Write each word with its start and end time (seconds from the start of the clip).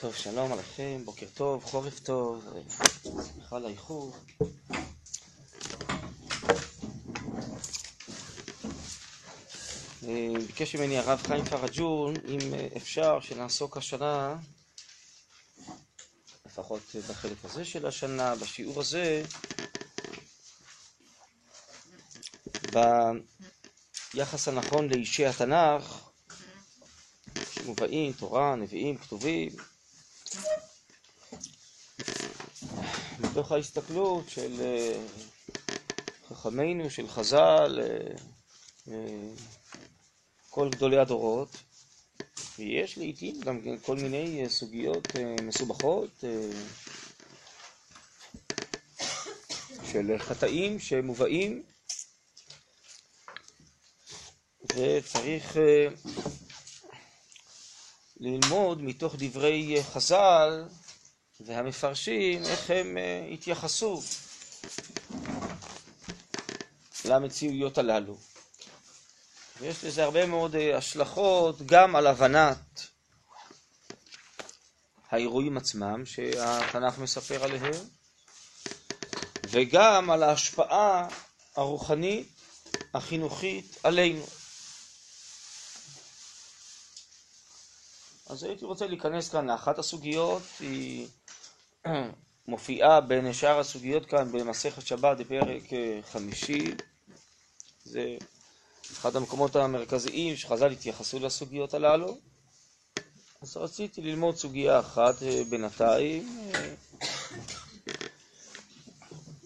טוב, 0.00 0.14
שלום 0.14 0.52
עליכם, 0.52 1.02
בוקר 1.04 1.26
טוב, 1.34 1.64
חורף 1.64 2.00
טוב, 2.00 2.44
סליחה 3.20 3.56
על 3.56 3.66
האיחור. 3.66 4.12
אה, 10.08 10.32
ביקש 10.46 10.76
ממני 10.76 10.98
הרב 10.98 11.22
חיים 11.26 11.44
פרג'ון, 11.44 12.14
אם 12.28 12.54
אה, 12.54 12.68
אפשר 12.76 13.20
שנעסוק 13.20 13.76
השנה, 13.76 14.36
לפחות 16.46 16.96
בחלק 17.10 17.44
הזה 17.44 17.64
של 17.64 17.86
השנה, 17.86 18.34
בשיעור 18.34 18.80
הזה, 18.80 19.22
ביחס 24.14 24.48
הנכון 24.48 24.88
לאישי 24.88 25.26
התנ"ך, 25.26 26.10
שמובאים, 27.50 28.12
תורה, 28.12 28.56
נביאים, 28.56 28.98
כתובים, 28.98 29.48
מתוך 33.30 33.52
ההסתכלות 33.52 34.28
של 34.28 34.60
אה, 34.60 35.00
חכמינו, 36.28 36.90
של 36.90 37.08
חז"ל, 37.08 37.80
אה, 37.80 38.14
אה, 38.92 39.28
כל 40.50 40.68
גדולי 40.70 40.98
הדורות, 40.98 41.48
ויש 42.58 42.98
לעיתים 42.98 43.40
גם 43.40 43.60
כל 43.82 43.96
מיני 43.96 44.44
סוגיות 44.48 45.08
מסובכות 45.42 46.24
של 49.92 50.18
חטאים 50.18 50.80
שמובאים, 50.80 51.62
וצריך 54.74 55.56
ללמוד 58.20 58.82
מתוך 58.82 59.14
דברי 59.18 59.78
חז"ל 59.82 60.64
והמפרשים 61.40 62.44
איך 62.44 62.70
הם 62.70 62.98
אה, 62.98 63.28
התייחסו 63.32 64.02
למציאויות 67.04 67.78
הללו. 67.78 68.16
ויש 69.60 69.84
לזה 69.84 70.04
הרבה 70.04 70.26
מאוד 70.26 70.56
אה, 70.56 70.76
השלכות 70.76 71.62
גם 71.66 71.96
על 71.96 72.06
הבנת 72.06 72.86
האירועים 75.10 75.56
עצמם 75.56 76.06
שהתנ"ך 76.06 76.98
מספר 76.98 77.44
עליהם, 77.44 77.72
וגם 79.50 80.10
על 80.10 80.22
ההשפעה 80.22 81.08
הרוחנית, 81.56 82.28
החינוכית, 82.94 83.76
עלינו. 83.82 84.24
אז 88.26 88.42
הייתי 88.42 88.64
רוצה 88.64 88.86
להיכנס 88.86 89.28
כאן 89.28 89.50
לאחת 89.50 89.78
הסוגיות, 89.78 90.42
היא 90.60 91.08
מופיעה 92.48 93.00
בין 93.00 93.32
שאר 93.32 93.58
הסוגיות 93.58 94.06
כאן 94.06 94.32
במסכת 94.32 94.86
שבת 94.86 95.16
בפרק 95.18 95.72
אה, 95.72 96.00
חמישי. 96.12 96.74
זה 97.84 98.16
אחד 98.92 99.16
המקומות 99.16 99.56
המרכזיים 99.56 100.36
שחז"ל 100.36 100.70
התייחסו 100.70 101.18
לסוגיות 101.18 101.74
הללו. 101.74 102.18
אז 103.42 103.56
רציתי 103.56 104.00
ללמוד 104.02 104.36
סוגיה 104.36 104.80
אחת 104.80 105.22
אה, 105.22 105.42
בינתיים, 105.50 106.50
אה, 106.54 106.74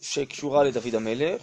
שקשורה 0.02 0.64
לדוד 0.64 0.94
המלך. 0.94 1.42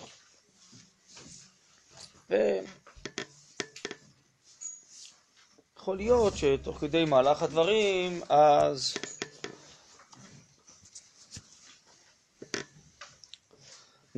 ויכול 5.76 5.98
להיות 5.98 6.38
שתוך 6.38 6.78
כדי 6.78 7.06
מהלך 7.06 7.44
הדברים, 7.44 8.22
אז 8.30 8.94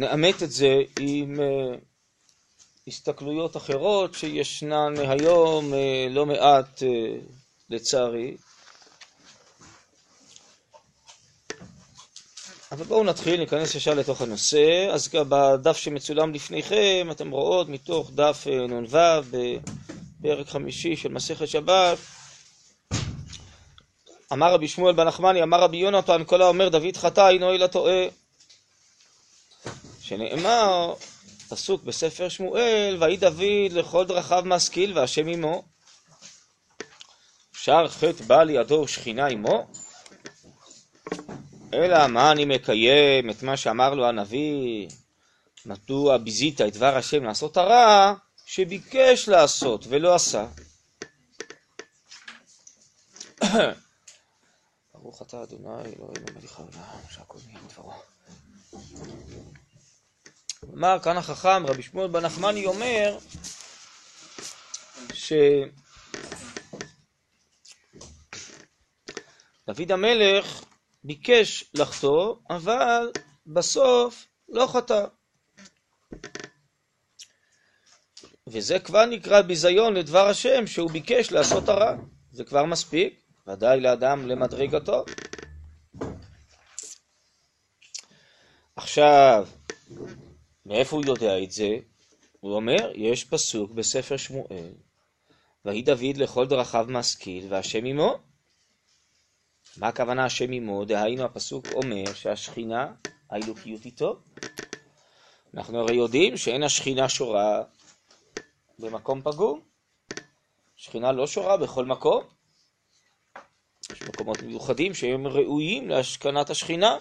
נאמת 0.01 0.43
את 0.43 0.51
זה 0.51 0.75
עם 0.99 1.35
uh, 1.35 1.77
הסתכלויות 2.87 3.57
אחרות 3.57 4.13
שישנן 4.13 4.93
היום 4.97 5.73
uh, 5.73 5.75
לא 6.09 6.25
מעט, 6.25 6.79
uh, 6.79 6.85
לצערי. 7.69 8.35
אבל 12.71 12.83
בואו 12.83 13.03
נתחיל, 13.03 13.39
ניכנס 13.39 13.75
ישר 13.75 13.93
לתוך 13.93 14.21
הנושא. 14.21 14.87
אז 14.91 15.09
גם 15.09 15.25
בדף 15.29 15.77
שמצולם 15.77 16.33
לפניכם, 16.33 17.07
אתם 17.11 17.31
רואות 17.31 17.69
מתוך 17.69 18.11
דף 18.15 18.47
נ"ו 18.69 18.97
בפרק 19.31 20.47
חמישי 20.47 20.95
של 20.95 21.09
מסכת 21.09 21.47
שבת, 21.47 21.97
אמר 24.33 24.53
רבי 24.53 24.67
שמואל 24.67 24.93
בן 24.93 25.07
נחמני, 25.07 25.43
אמר 25.43 25.59
רבי 25.61 25.77
יונתן, 25.77 26.23
כל 26.25 26.41
האומר 26.41 26.69
דוד 26.69 26.97
חטא 26.97 27.29
אינו 27.29 27.53
אלא 27.53 27.67
טועה. 27.67 28.20
שנאמר, 30.11 30.93
פסוק 31.49 31.83
בספר 31.83 32.29
שמואל, 32.29 32.97
ויהי 32.99 33.17
דוד 33.17 33.71
לכל 33.71 34.05
דרכיו 34.05 34.43
משכיל 34.45 34.97
והשם 34.97 35.27
עמו. 35.27 35.63
שר 37.53 37.87
חטא 37.87 38.23
בא 38.27 38.43
לידו 38.43 38.87
שכינה 38.87 39.27
עמו? 39.27 39.67
אלא 41.73 42.07
מה 42.07 42.31
אני 42.31 42.45
מקיים 42.45 43.29
את 43.29 43.43
מה 43.43 43.57
שאמר 43.57 43.93
לו 43.93 44.07
הנביא, 44.07 44.87
מדוע 45.65 46.17
ביזית 46.17 46.61
את 46.61 46.73
דבר 46.73 46.97
השם 46.97 47.23
לעשות 47.23 47.57
הרע, 47.57 48.13
שביקש 48.45 49.29
לעשות 49.29 49.85
ולא 49.89 50.15
עשה. 50.15 50.47
ברוך 54.93 55.21
אתה 55.21 55.43
אדוני 55.43 55.83
אלוהינו 55.83 56.25
מליך 56.35 56.59
העולם 56.59 57.01
שהכל 57.09 57.37
נהיה 57.47 57.59
דברו. 57.69 57.93
אמר 60.69 60.99
כאן 61.03 61.17
החכם, 61.17 61.65
רבי 61.67 61.83
שמואל 61.83 62.07
בן 62.07 62.25
נחמני 62.25 62.65
אומר, 62.65 63.17
שדוד 65.13 65.71
המלך 69.91 70.63
ביקש 71.03 71.71
לחטוא, 71.73 72.35
אבל 72.49 73.11
בסוף 73.47 74.27
לא 74.49 74.67
חטא. 74.67 75.05
וזה 78.47 78.79
כבר 78.79 79.05
נקרא 79.05 79.41
ביזיון 79.41 79.93
לדבר 79.93 80.27
השם, 80.27 80.67
שהוא 80.67 80.91
ביקש 80.91 81.31
לעשות 81.31 81.69
הרע. 81.69 81.95
זה 82.31 82.43
כבר 82.43 82.65
מספיק, 82.65 83.21
ודאי 83.47 83.79
לאדם 83.79 84.27
למדרגתו. 84.27 85.05
עכשיו, 88.75 89.47
מאיפה 90.65 90.95
הוא 90.95 91.05
יודע 91.05 91.43
את 91.43 91.51
זה? 91.51 91.77
הוא 92.39 92.55
אומר, 92.55 92.91
יש 92.95 93.23
פסוק 93.23 93.71
בספר 93.71 94.17
שמואל, 94.17 94.73
ויהי 95.65 95.81
דוד 95.81 96.17
לכל 96.17 96.47
דרכיו 96.47 96.85
משכיל, 96.89 97.45
והשם 97.49 97.85
עמו. 97.85 98.19
מה 99.77 99.87
הכוונה 99.87 100.25
השם 100.25 100.51
עמו? 100.51 100.85
דהיינו 100.85 101.23
הפסוק 101.23 101.65
אומר 101.73 102.13
שהשכינה, 102.13 102.93
האלוקיות 103.29 103.85
איתו. 103.85 104.19
אנחנו 105.53 105.79
הרי 105.79 105.95
יודעים 105.95 106.37
שאין 106.37 106.63
השכינה 106.63 107.09
שורה 107.09 107.63
במקום 108.79 109.21
פגום. 109.21 109.61
שכינה 110.75 111.11
לא 111.11 111.27
שורה 111.27 111.57
בכל 111.57 111.85
מקום. 111.85 112.23
יש 113.91 114.01
מקומות 114.01 114.41
מיוחדים 114.41 114.93
שהם 114.93 115.27
ראויים 115.27 115.89
להשכנת 115.89 116.49
השכינה. 116.49 116.97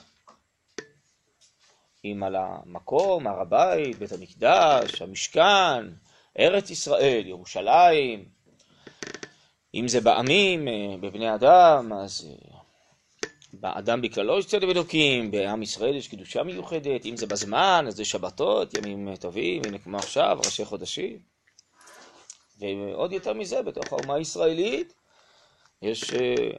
אם 2.04 2.22
על 2.22 2.36
המקום, 2.36 3.26
הר 3.26 3.40
הבית, 3.40 3.98
בית 3.98 4.12
המקדש, 4.12 5.02
המשכן, 5.02 5.86
ארץ 6.38 6.70
ישראל, 6.70 7.22
ירושלים, 7.26 8.24
אם 9.74 9.88
זה 9.88 10.00
בעמים, 10.00 10.68
אה, 10.68 10.96
בבני 11.00 11.34
אדם, 11.34 11.92
אז 11.92 12.28
אה, 12.30 12.58
באדם 13.52 14.00
בכללו 14.02 14.38
יש 14.38 14.46
צדק 14.46 14.68
אלוקים, 14.68 15.30
בעם 15.30 15.62
ישראל 15.62 15.96
יש 15.96 16.08
קדושה 16.08 16.42
מיוחדת, 16.42 17.06
אם 17.06 17.16
זה 17.16 17.26
בזמן, 17.26 17.84
אז 17.88 17.96
זה 17.96 18.04
שבתות, 18.04 18.74
ימים 18.74 19.16
טובים, 19.16 19.62
הנה 19.66 19.78
כמו 19.78 19.98
עכשיו, 19.98 20.38
ראשי 20.44 20.64
חודשים. 20.64 21.18
ועוד 22.58 23.12
יותר 23.12 23.32
מזה, 23.32 23.62
בתוך 23.62 23.92
האומה 23.92 24.14
הישראלית 24.14 24.94
יש 25.82 26.14
אה, 26.14 26.50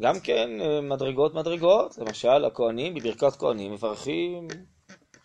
גם 0.00 0.20
כן 0.20 0.50
מדרגות 0.82 1.34
מדרגות, 1.34 1.98
למשל 1.98 2.44
הכהנים 2.44 2.94
בברכת 2.94 3.36
כהנים 3.36 3.72
מברכים 3.72 4.48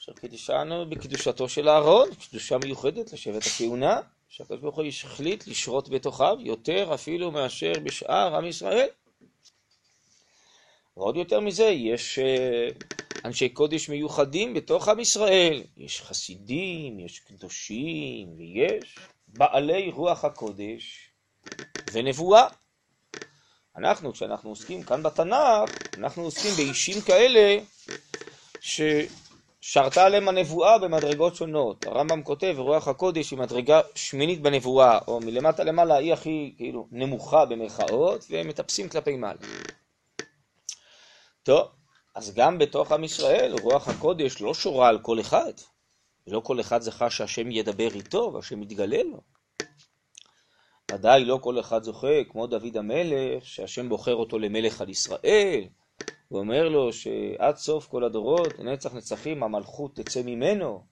אשר 0.04 0.14
קידשנו 0.14 0.90
בקדושתו 0.90 1.50
של 1.50 1.70
אהרון, 1.70 2.10
קדושה 2.30 2.58
מיוחדת 2.58 3.14
לשבט 3.14 3.42
הכהונה, 3.48 4.02
שהקדוש 4.30 4.60
ברוך 4.60 4.76
הוא 4.76 4.86
החליט 4.86 5.48
לשרות 5.48 5.90
בתוכיו 5.90 6.38
יותר 6.40 6.94
אפילו 6.94 7.32
מאשר 7.32 7.74
בשאר 7.84 8.36
עם 8.36 8.46
ישראל. 8.46 8.88
ועוד 10.98 11.16
יותר 11.16 11.40
מזה, 11.40 11.64
יש 11.64 12.20
אה, 12.20 12.68
אנשי 13.26 13.50
קודש 13.50 13.90
מיוחדים 13.90 14.54
בתוך 14.54 14.88
עם 14.88 15.00
ישראל. 15.00 15.64
יש 15.78 16.02
חסידים, 16.02 17.00
יש 17.00 17.20
קדושים, 17.20 18.28
ויש 18.38 18.98
בעלי 19.28 19.92
רוח 19.92 20.26
הקודש 20.26 21.10
ונבואה. 21.94 22.48
אנחנו, 23.78 24.14
כשאנחנו 24.14 24.50
עוסקים 24.50 24.84
כאן 24.84 25.04
בתנ"ך, 25.04 25.72
אנחנו 25.98 26.24
עוסקים 26.24 26.52
באישים 26.58 27.02
כאלה 27.02 27.58
ש... 28.62 28.82
שרתה 29.66 30.06
עליהם 30.06 30.30
הנבואה 30.30 30.78
במדרגות 30.78 31.36
שונות. 31.36 31.86
הרמב"ם 31.86 32.24
כותב, 32.24 32.56
רוח 32.58 32.88
הקודש 32.88 33.32
היא 33.32 33.40
מדרגה 33.40 33.82
שמינית 33.96 34.42
בנבואה, 34.42 35.00
או 35.08 35.20
מלמטה 35.20 35.64
למעלה 35.64 35.96
היא 35.96 36.14
הכי 36.14 36.54
כאילו 36.58 36.88
נמוכה 36.92 37.46
במרכאות, 37.46 38.26
והם 38.30 38.48
מטפסים 38.48 38.90
כלפי 38.90 39.18
מעלה. 39.18 39.40
טוב, 41.44 41.68
אז 42.16 42.34
גם 42.34 42.58
בתוך 42.58 42.92
עם 42.92 43.04
ישראל 43.04 43.56
רוח 43.62 43.88
הקודש 43.88 44.42
לא 44.42 44.54
שורה 44.54 44.90
על 44.90 45.00
כל 45.00 45.20
אחד. 45.20 45.54
לא 46.28 46.40
כל 46.40 46.60
אחד 46.60 46.82
זכה 46.82 47.10
שהשם 47.10 47.52
ידבר 47.52 47.90
איתו 47.96 48.32
והשם 48.34 48.64
יתגלה 48.64 49.04
לו. 49.04 49.22
ודאי 50.92 51.26
לא 51.26 51.40
כל 51.42 51.60
אחד 51.60 51.84
זוכה, 51.84 52.24
כמו 52.30 52.48
דוד 52.48 52.78
המלך, 52.78 53.46
שהשם 53.46 53.90
בוחר 53.90 54.16
אותו 54.16 54.40
למלך 54.40 54.82
על 54.82 54.90
ישראל, 54.90 55.64
הוא 56.28 56.40
אומר 56.40 56.70
לו 56.70 56.94
שעד 56.94 57.56
סוף 57.56 57.88
כל 57.88 58.04
הדורות, 58.04 58.60
נצח 58.60 58.94
נצחים, 58.94 59.44
המלכות 59.44 59.96
תצא 59.96 60.22
ממנו. 60.26 60.84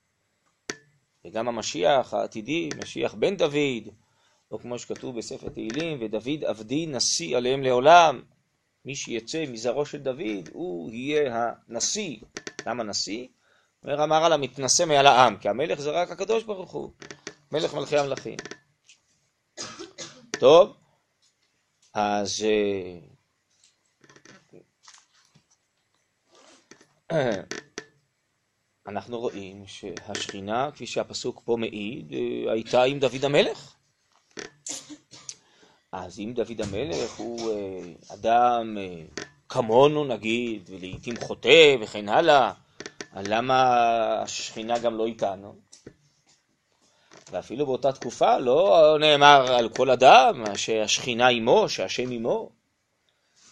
וגם 1.26 1.48
המשיח 1.48 2.14
העתידי, 2.14 2.70
משיח 2.78 3.14
בן 3.14 3.38
דוד, 3.38 3.88
או 4.52 4.60
כמו 4.60 4.80
שכתוב 4.80 5.18
בספר 5.18 5.50
תהילים, 5.50 5.98
ודוד 6.02 6.44
עבדי 6.44 6.86
נשיא 6.86 7.38
עליהם 7.38 7.64
לעולם. 7.64 8.22
מי 8.86 8.96
שיצא 8.96 9.46
מזרעו 9.48 9.86
של 9.86 9.98
דוד, 9.98 10.50
הוא 10.54 10.92
יהיה 10.92 11.54
הנשיא. 11.68 12.18
למה 12.68 12.84
נשיא? 12.84 13.28
אומר 13.84 14.04
אמר 14.04 14.26
על 14.26 14.34
המתנשא 14.34 14.84
מעל 14.84 15.08
העם, 15.08 15.38
כי 15.38 15.50
המלך 15.50 15.80
זה 15.80 15.92
רק 15.92 16.12
הקדוש 16.12 16.44
ברוך 16.44 16.72
הוא, 16.72 16.92
מלך 17.52 17.74
מלכי 17.74 17.98
המלכים. 17.98 18.38
טוב, 20.40 20.78
אז 21.94 22.46
אנחנו 28.88 29.20
רואים 29.20 29.64
שהשכינה, 29.68 30.70
כפי 30.72 30.88
שהפסוק 30.88 31.42
פה 31.46 31.58
מעיד, 31.58 32.14
אה, 32.14 32.52
הייתה 32.54 32.84
עם 32.84 33.00
דוד 33.00 33.26
המלך. 33.26 33.76
אז 35.92 36.20
אם 36.20 36.34
דוד 36.36 36.62
המלך 36.62 37.16
הוא 37.18 37.52
אה, 37.52 37.82
אדם 38.14 38.78
אה, 38.80 39.04
כמונו 39.50 40.06
נגיד, 40.06 40.70
ולעיתים 40.70 41.14
חוטא 41.22 41.76
וכן 41.82 42.10
הלאה, 42.10 42.52
למה 43.16 43.76
השכינה 44.22 44.80
גם 44.80 44.98
לא 44.98 45.06
איתנו? 45.06 45.56
ואפילו 47.32 47.66
באותה 47.66 47.92
תקופה 47.92 48.38
לא 48.38 48.98
נאמר 49.00 49.52
על 49.52 49.70
כל 49.70 49.90
אדם 49.90 50.44
שהשכינה 50.56 51.28
עמו, 51.28 51.70
שהשם 51.70 52.12
עמו. 52.12 52.61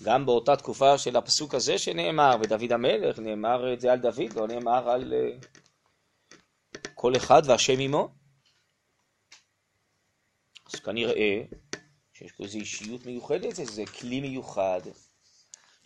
גם 0.04 0.25
באותה 0.25 0.56
תקופה 0.56 0.98
של 0.98 1.16
הפסוק 1.16 1.56
הזה 1.56 1.78
שנאמר, 1.78 2.36
ודוד 2.42 2.72
המלך, 2.72 3.19
נאמר 3.19 3.74
את 3.74 3.80
זה 3.81 3.92
על 3.92 4.00
דוד, 4.00 4.34
לא 4.36 4.48
נאמר 4.48 4.90
על 4.90 5.13
אה, 5.13 5.38
כל 6.94 7.16
אחד 7.16 7.42
והשם 7.46 7.80
עמו. 7.80 8.10
אז 10.74 10.80
כנראה 10.80 11.42
שיש 12.13 12.31
פה 12.31 12.44
איזו 12.44 12.57
אישיות 12.57 13.06
מיוחדת, 13.06 13.60
איזה 13.60 13.86
כלי 13.86 14.22
מיוחד, 14.22 14.81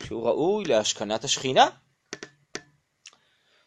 שהוא 0.02 0.26
ראוי 0.26 0.64
להשכנת 0.64 1.24
השכינה. 1.24 1.66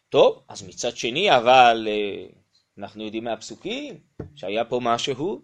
טוב, 0.10 0.44
אז 0.48 0.64
מצד 0.64 0.98
שני, 0.98 1.38
אבל 1.38 1.88
אה, 1.90 2.28
אנחנו 2.78 3.04
יודעים 3.04 3.24
מהפסוקים 3.24 4.00
שהיה 4.36 4.66
פה 4.66 4.80
משהו, 4.84 5.42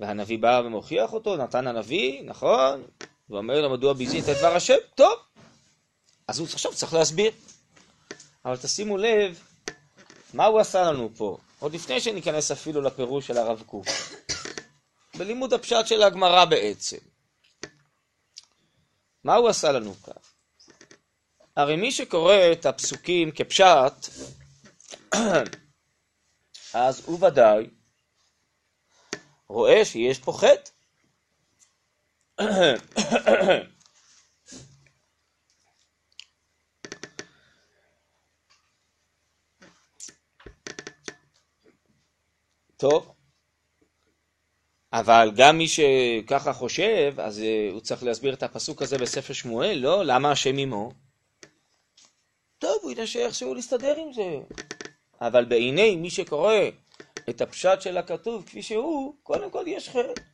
והנביא 0.00 0.38
בא 0.38 0.62
ומוכיח 0.64 1.12
אותו, 1.12 1.36
נתן 1.36 1.66
הנביא, 1.66 2.22
נכון? 2.22 2.84
ואומר 3.30 3.60
לו 3.60 3.70
מדוע 3.70 3.92
ביזית 3.92 4.28
את 4.28 4.36
דבר 4.36 4.56
השם, 4.56 4.76
טוב. 4.94 5.18
אז 6.28 6.38
הוא 6.38 6.48
עכשיו 6.52 6.74
צריך 6.74 6.94
להסביר. 6.94 7.32
אבל 8.44 8.56
תשימו 8.56 8.96
לב, 8.96 9.42
מה 10.34 10.44
הוא 10.44 10.60
עשה 10.60 10.82
לנו 10.82 11.10
פה? 11.16 11.38
עוד 11.58 11.74
לפני 11.74 12.00
שניכנס 12.00 12.50
אפילו 12.50 12.80
לפירוש 12.80 13.26
של 13.26 13.38
הרב 13.38 13.62
קוק. 13.66 13.86
בלימוד 15.16 15.52
הפשט 15.52 15.86
של 15.86 16.02
הגמרא 16.02 16.44
בעצם. 16.44 16.96
מה 19.24 19.34
הוא 19.34 19.48
עשה 19.48 19.72
לנו 19.72 19.94
כאן? 19.94 20.12
הרי 21.56 21.76
מי 21.76 21.92
שקורא 21.92 22.36
את 22.52 22.66
הפסוקים 22.66 23.30
כפשט, 23.30 24.08
אז 26.74 27.02
הוא 27.06 27.26
ודאי 27.26 27.66
רואה 29.48 29.84
שיש 29.84 30.18
פה 30.18 30.32
חטא. 30.32 30.70
טוב, 42.76 43.14
אבל 44.92 45.30
גם 45.36 45.58
מי 45.58 45.66
שככה 45.68 46.52
חושב, 46.52 47.14
אז 47.18 47.40
אה, 47.40 47.68
הוא 47.72 47.80
צריך 47.80 48.02
להסביר 48.02 48.34
את 48.34 48.42
הפסוק 48.42 48.82
הזה 48.82 48.98
בספר 48.98 49.32
שמואל, 49.32 49.78
לא? 49.78 50.04
למה 50.04 50.30
השם 50.30 50.58
עמו? 50.58 50.92
טוב, 52.58 52.78
הוא 52.82 52.90
ינסה 52.90 53.18
איכשהו 53.18 53.54
להסתדר 53.54 53.96
עם 53.96 54.12
זה. 54.12 54.38
אבל 55.20 55.44
בעיני 55.44 55.96
מי 55.96 56.10
שקורא 56.10 56.54
את 57.30 57.40
הפשט 57.40 57.80
של 57.80 57.96
הכתוב 57.96 58.44
כפי 58.46 58.62
שהוא, 58.62 59.14
קודם 59.22 59.50
כל 59.50 59.64
יש 59.66 59.88
חטא. 59.88 60.29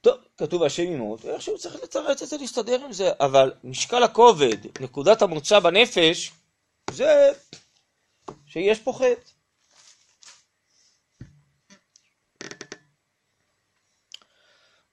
טוב, 0.00 0.18
כתוב 0.38 0.62
השם 0.62 0.82
עמו, 0.82 1.16
איכשהו 1.24 1.58
צריך 1.58 1.74
לתרץ 1.82 2.22
את 2.22 2.28
זה, 2.28 2.36
להסתדר 2.36 2.84
עם 2.84 2.92
זה, 2.92 3.10
אבל 3.20 3.52
משקל 3.64 4.02
הכובד, 4.02 4.80
נקודת 4.80 5.22
המוצא 5.22 5.58
בנפש, 5.58 6.32
זה 6.90 7.32
שיש 8.46 8.80
פה 8.80 8.92
חטא. 8.92 9.30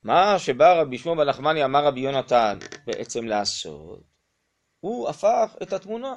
מה 0.03 0.39
שבא 0.39 0.81
רבי 0.81 0.97
שמעון 0.97 1.17
בנחמני 1.17 1.65
אמר 1.65 1.85
רבי 1.85 1.99
יונתן 1.99 2.59
בעצם 2.85 3.25
לעשות, 3.25 3.99
הוא 4.79 5.09
הפך 5.09 5.55
את 5.63 5.73
התמונה. 5.73 6.13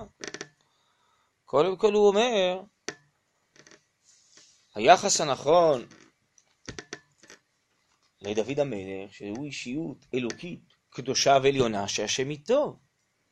קודם 1.44 1.76
כל 1.76 1.92
הוא 1.92 2.09
אומר, 2.09 2.61
היחס 4.75 5.20
הנכון 5.20 5.87
לדוד 8.23 8.61
המלך, 8.61 9.15
שהוא 9.15 9.45
אישיות 9.45 10.07
אלוקית, 10.15 10.61
קדושה 10.91 11.39
ועליונה, 11.43 11.89
שהשם 11.89 12.31
איתו, 12.31 12.79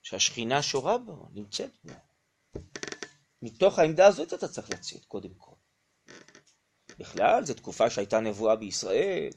שהשכינה 0.02 0.62
שורה 0.62 0.98
בו, 0.98 1.28
נמצאת 1.32 1.70
בו. 1.84 1.92
מתוך 3.42 3.78
העמדה 3.78 4.06
הזאת 4.06 4.34
אתה 4.34 4.48
צריך 4.48 4.70
לצאת, 4.70 5.04
קודם 5.04 5.34
כל. 5.36 5.54
בכלל, 6.98 7.44
זו 7.44 7.54
תקופה 7.54 7.90
שהייתה 7.90 8.20
נבואה 8.20 8.56
בישראל, 8.56 9.30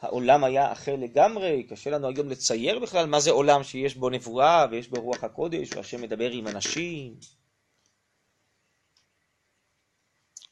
העולם 0.00 0.44
היה 0.44 0.72
אחר 0.72 0.96
לגמרי, 0.96 1.62
קשה 1.62 1.90
לנו 1.90 2.08
היום 2.08 2.28
לצייר 2.28 2.78
בכלל 2.78 3.06
מה 3.06 3.20
זה 3.20 3.30
עולם 3.30 3.62
שיש 3.62 3.96
בו 3.96 4.10
נבואה 4.10 4.66
ויש 4.70 4.88
בו 4.88 5.00
רוח 5.00 5.24
הקודש, 5.24 5.72
והשם 5.72 6.02
מדבר 6.02 6.30
עם 6.30 6.48
אנשים. 6.48 7.16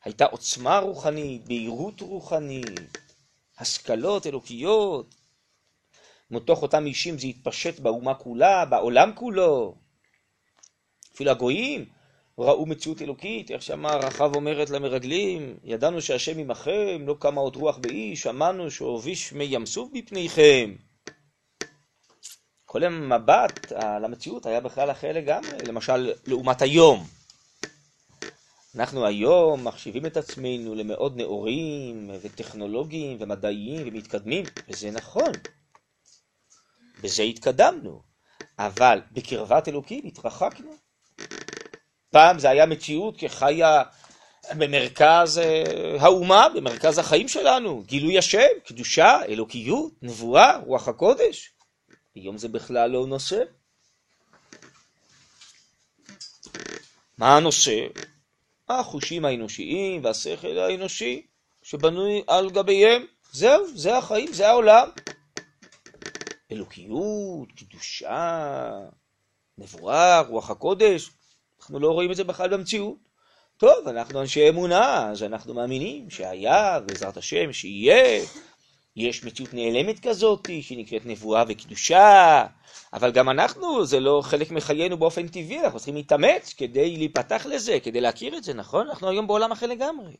הייתה 0.04 0.24
עוצמה 0.24 0.78
רוחנית, 0.78 1.44
בהירות 1.44 2.00
רוחנית, 2.00 3.05
השכלות 3.58 4.26
אלוקיות. 4.26 5.14
מתוך 6.30 6.62
אותם 6.62 6.86
אישים 6.86 7.18
זה 7.18 7.26
התפשט 7.26 7.80
באומה 7.80 8.14
כולה, 8.14 8.64
בעולם 8.64 9.12
כולו. 9.14 9.74
אפילו 11.14 11.30
הגויים 11.30 11.84
ראו 12.38 12.66
מציאות 12.66 13.02
אלוקית, 13.02 13.50
איך 13.50 13.62
שאמר 13.62 13.98
רחב 13.98 14.34
אומרת 14.34 14.70
למרגלים, 14.70 15.56
ידענו 15.64 16.00
שהשם 16.00 16.38
עמכם, 16.38 17.02
לא 17.06 17.16
קמה 17.18 17.40
עוד 17.40 17.56
רוח 17.56 17.78
באיש, 17.78 18.22
שמענו 18.22 18.70
שהוביש 18.70 19.32
מי 19.32 19.44
ים 19.44 19.66
סוף 19.66 19.90
בפניכם. 19.92 20.74
כל 22.64 22.84
המבט 22.84 23.72
על 23.72 24.04
המציאות 24.04 24.46
היה 24.46 24.60
בכלל 24.60 24.90
אחר 24.90 25.12
לגמרי, 25.12 25.58
למשל 25.66 26.12
לעומת 26.26 26.62
היום. 26.62 27.15
אנחנו 28.76 29.06
היום 29.06 29.64
מחשיבים 29.64 30.06
את 30.06 30.16
עצמנו 30.16 30.74
למאוד 30.74 31.16
נאורים 31.16 32.10
וטכנולוגיים 32.22 33.16
ומדעיים 33.20 33.88
ומתקדמים, 33.88 34.44
וזה 34.68 34.90
נכון. 34.90 35.32
בזה 37.02 37.22
התקדמנו, 37.22 38.02
אבל 38.58 39.00
בקרבת 39.12 39.68
אלוקים 39.68 40.06
התרחקנו. 40.06 40.70
פעם 42.10 42.38
זה 42.38 42.50
היה 42.50 42.66
מציאות 42.66 43.14
כחיה 43.18 43.82
במרכז 44.58 45.38
אה, 45.38 45.96
האומה, 46.00 46.48
במרכז 46.56 46.98
החיים 46.98 47.28
שלנו, 47.28 47.82
גילוי 47.86 48.18
השם, 48.18 48.48
קדושה, 48.66 49.18
אלוקיות, 49.28 49.92
נבואה, 50.02 50.56
רוח 50.56 50.88
הקודש. 50.88 51.52
היום 52.14 52.38
זה 52.38 52.48
בכלל 52.48 52.90
לא 52.90 53.06
נושא. 53.06 53.42
מה 57.18 57.36
הנושא? 57.36 57.86
החושים 58.68 59.24
האנושיים 59.24 60.04
והשכל 60.04 60.58
האנושי 60.58 61.26
שבנוי 61.62 62.22
על 62.26 62.50
גביהם. 62.50 63.04
זהו, 63.32 63.66
זה 63.74 63.98
החיים, 63.98 64.32
זה 64.32 64.48
העולם. 64.48 64.88
אלוקיות, 66.52 67.48
קדושה, 67.56 68.70
נבואה, 69.58 70.20
רוח 70.20 70.50
הקודש, 70.50 71.10
אנחנו 71.60 71.80
לא 71.80 71.90
רואים 71.90 72.10
את 72.10 72.16
זה 72.16 72.24
בכלל 72.24 72.48
במציאות. 72.48 72.96
טוב, 73.56 73.88
אנחנו 73.88 74.20
אנשי 74.20 74.48
אמונה, 74.48 75.10
אז 75.10 75.22
אנחנו 75.22 75.54
מאמינים 75.54 76.10
שהיה, 76.10 76.80
בעזרת 76.80 77.16
השם, 77.16 77.52
שיהיה. 77.52 78.24
יש 78.96 79.24
מציאות 79.24 79.54
נעלמת 79.54 80.00
כזאת, 80.08 80.48
שנקראת 80.60 81.06
נבואה 81.06 81.44
וקדושה, 81.48 82.44
אבל 82.92 83.12
גם 83.12 83.28
אנחנו, 83.28 83.86
זה 83.86 84.00
לא 84.00 84.20
חלק 84.24 84.50
מחיינו 84.50 84.96
באופן 84.96 85.28
טבעי, 85.28 85.60
אנחנו 85.60 85.78
צריכים 85.78 85.94
להתאמץ 85.94 86.54
כדי 86.56 86.96
להיפתח 86.96 87.46
לזה, 87.46 87.78
כדי 87.82 88.00
להכיר 88.00 88.36
את 88.36 88.44
זה, 88.44 88.54
נכון? 88.54 88.88
אנחנו 88.88 89.08
היום 89.08 89.26
בעולם 89.26 89.52
אחר 89.52 89.66
לגמרי. 89.66 90.12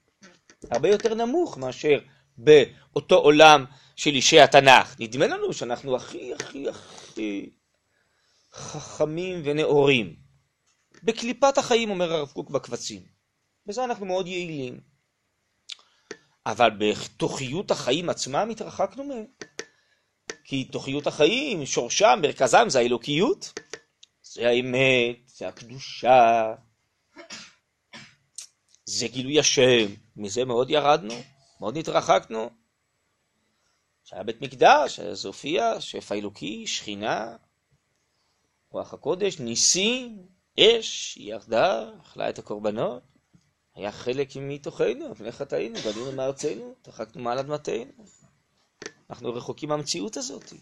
הרבה 0.71 0.89
יותר 0.89 1.15
נמוך 1.15 1.59
מאשר 1.59 1.99
באותו 2.39 3.17
עולם 3.17 3.65
של 3.97 4.11
אישי 4.15 4.41
התנ"ך. 4.41 4.97
נדמה 5.01 5.27
לנו 5.27 5.53
שאנחנו 5.53 5.97
הכי 5.97 6.35
הכי 6.35 6.69
הכי 6.69 7.51
חכמים 8.53 9.41
ונאורים. 9.45 10.17
בקליפת 11.03 11.59
החיים, 11.59 11.91
אומר 11.91 12.13
הרב 12.13 12.29
קוק 12.29 12.51
בקבצים. 12.51 13.03
בזה 13.67 13.85
אנחנו 13.85 14.07
מאוד 14.07 14.27
יעילים. 14.27 14.81
אבל 16.47 16.71
בתוכיות 16.79 17.71
החיים 17.71 18.11
עצמם 18.11 18.49
התרחקנו 18.51 19.05
מהם. 19.05 19.25
כי 20.45 20.65
תוכיות 20.65 21.07
החיים, 21.07 21.67
שורשם, 21.67 22.19
מרכזם, 22.23 22.69
זה 22.69 22.79
האלוקיות. 22.79 23.53
זה 24.23 24.49
האמת, 24.49 25.17
זה 25.27 25.49
הקדושה, 25.49 26.55
זה 28.85 29.09
גילוי 29.09 29.39
השם. 29.39 29.87
מזה 30.17 30.45
מאוד 30.45 30.71
ירדנו, 30.71 31.15
מאוד 31.61 31.77
התרחקנו. 31.77 32.51
שהיה 34.05 34.23
בית 34.23 34.41
מקדש, 34.41 35.01
אז 35.01 35.25
הופיע 35.25 35.81
שפע 35.81 36.15
אלוקי, 36.15 36.67
שכינה, 36.67 37.37
רוח 38.71 38.95
הקודש, 38.95 39.39
ניסים, 39.39 40.27
אש, 40.61 41.15
היא 41.15 41.33
ירדה, 41.33 41.91
אכלה 42.03 42.29
את 42.29 42.39
הקורבנות, 42.39 43.03
היה 43.77 43.93
חלק 43.93 44.29
מתוכנו, 44.41 45.11
לפני 45.11 45.33
חטאינו, 45.33 45.79
גלינו 45.85 46.13
מארצנו, 46.13 46.75
תרחקנו 46.83 47.23
מעל 47.23 47.39
אדמתנו. 47.39 47.93
אנחנו 49.11 49.35
רחוקים 49.35 49.69
מהמציאות 49.69 50.17
הזאת. 50.17 50.53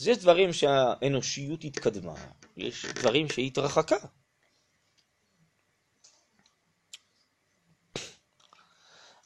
אז 0.00 0.08
יש 0.08 0.18
דברים 0.18 0.52
שהאנושיות 0.52 1.64
התקדמה, 1.64 2.14
יש 2.56 2.86
דברים 2.86 3.28
שהיא 3.28 3.46
התרחקה. 3.46 3.96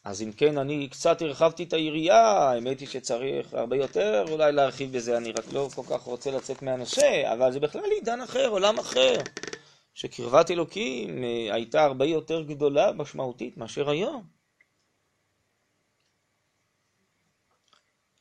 אז 0.04 0.22
אם 0.22 0.32
כן, 0.32 0.58
אני 0.58 0.88
קצת 0.88 1.22
הרחבתי 1.22 1.62
את 1.62 1.72
היריעה, 1.72 2.50
האמת 2.50 2.80
היא 2.80 2.88
שצריך 2.88 3.54
הרבה 3.54 3.76
יותר 3.76 4.24
אולי 4.30 4.52
להרחיב 4.52 4.96
בזה, 4.96 5.16
אני 5.16 5.32
רק 5.32 5.44
לא 5.52 5.68
כל 5.74 5.82
כך 5.90 6.02
רוצה 6.02 6.30
לצאת 6.30 6.62
מהנושא, 6.62 7.32
אבל 7.32 7.52
זה 7.52 7.60
בכלל 7.60 7.90
עידן 7.90 8.20
אחר, 8.20 8.48
עולם 8.48 8.78
אחר, 8.78 9.14
שקרבת 9.94 10.50
אלוקים 10.50 11.24
אה, 11.24 11.54
הייתה 11.54 11.84
הרבה 11.84 12.04
יותר 12.04 12.42
גדולה, 12.42 12.92
משמעותית, 12.92 13.56
מאשר 13.56 13.90
היום. 13.90 14.26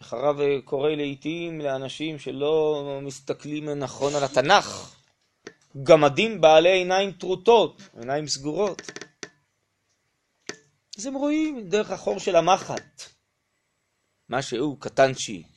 איך 0.01 0.13
הרב 0.13 0.39
אה, 0.39 0.61
קורא 0.65 0.89
לעיתים 0.89 1.61
לאנשים 1.61 2.19
שלא 2.19 2.83
מסתכלים 3.03 3.69
נכון 3.69 4.15
על 4.15 4.23
התנ"ך, 4.23 4.95
גמדים 5.83 6.41
בעלי 6.41 6.69
עיניים 6.69 7.11
טרוטות, 7.11 7.81
עיניים 7.99 8.27
סגורות. 8.27 8.81
אז 10.97 11.05
הם 11.05 11.13
רואים 11.13 11.69
דרך 11.69 11.91
החור 11.91 12.19
של 12.19 12.35
המחט, 12.35 13.03
מה 14.29 14.41
שהוא 14.41 14.77
קטנצ'יק. 14.79 15.52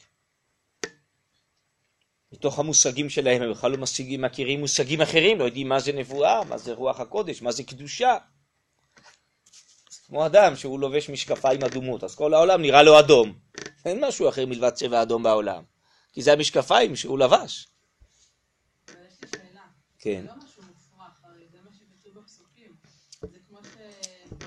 מתוך 2.37 2.59
המושגים 2.59 3.11
שלהם 3.11 3.43
הם 3.43 3.51
בכלל 3.51 3.71
לא 3.71 3.79
משיגים, 3.79 4.23
מכירים 4.23 4.61
מושגים 4.61 5.01
אחרים, 5.01 5.39
לא 5.39 5.45
יודעים 5.45 5.69
מה 5.69 5.81
זה 5.81 5.93
נבואה, 5.93 6.45
מה 6.45 6.59
זה 6.59 6.73
רוח 6.73 7.01
הקודש, 7.01 7.43
מה 7.43 7.53
זה 7.53 7.63
קדושה. 7.63 8.17
כמו 10.07 10.27
אדם 10.27 10.57
שהוא 10.57 10.81
לובש 10.81 11.11
משקפיים 11.11 11.65
אדומות, 11.65 12.05
אז 12.05 12.15
כל 12.15 12.35
העולם 12.35 12.63
נראה 12.63 12.83
לו 12.83 12.99
אדום. 12.99 13.39
אין 13.85 14.05
משהו 14.05 14.29
אחר 14.29 14.47
מלבד 14.47 14.71
צבע 14.71 15.03
אדום 15.03 15.23
בעולם, 15.23 15.63
כי 16.13 16.23
זה 16.23 16.33
המשקפיים 16.33 16.97
שהוא 16.97 17.19
לבש. 17.19 17.69
כן. 19.99 20.25
זה 20.27 20.33
לא 23.51 23.61
זה. 23.63 23.91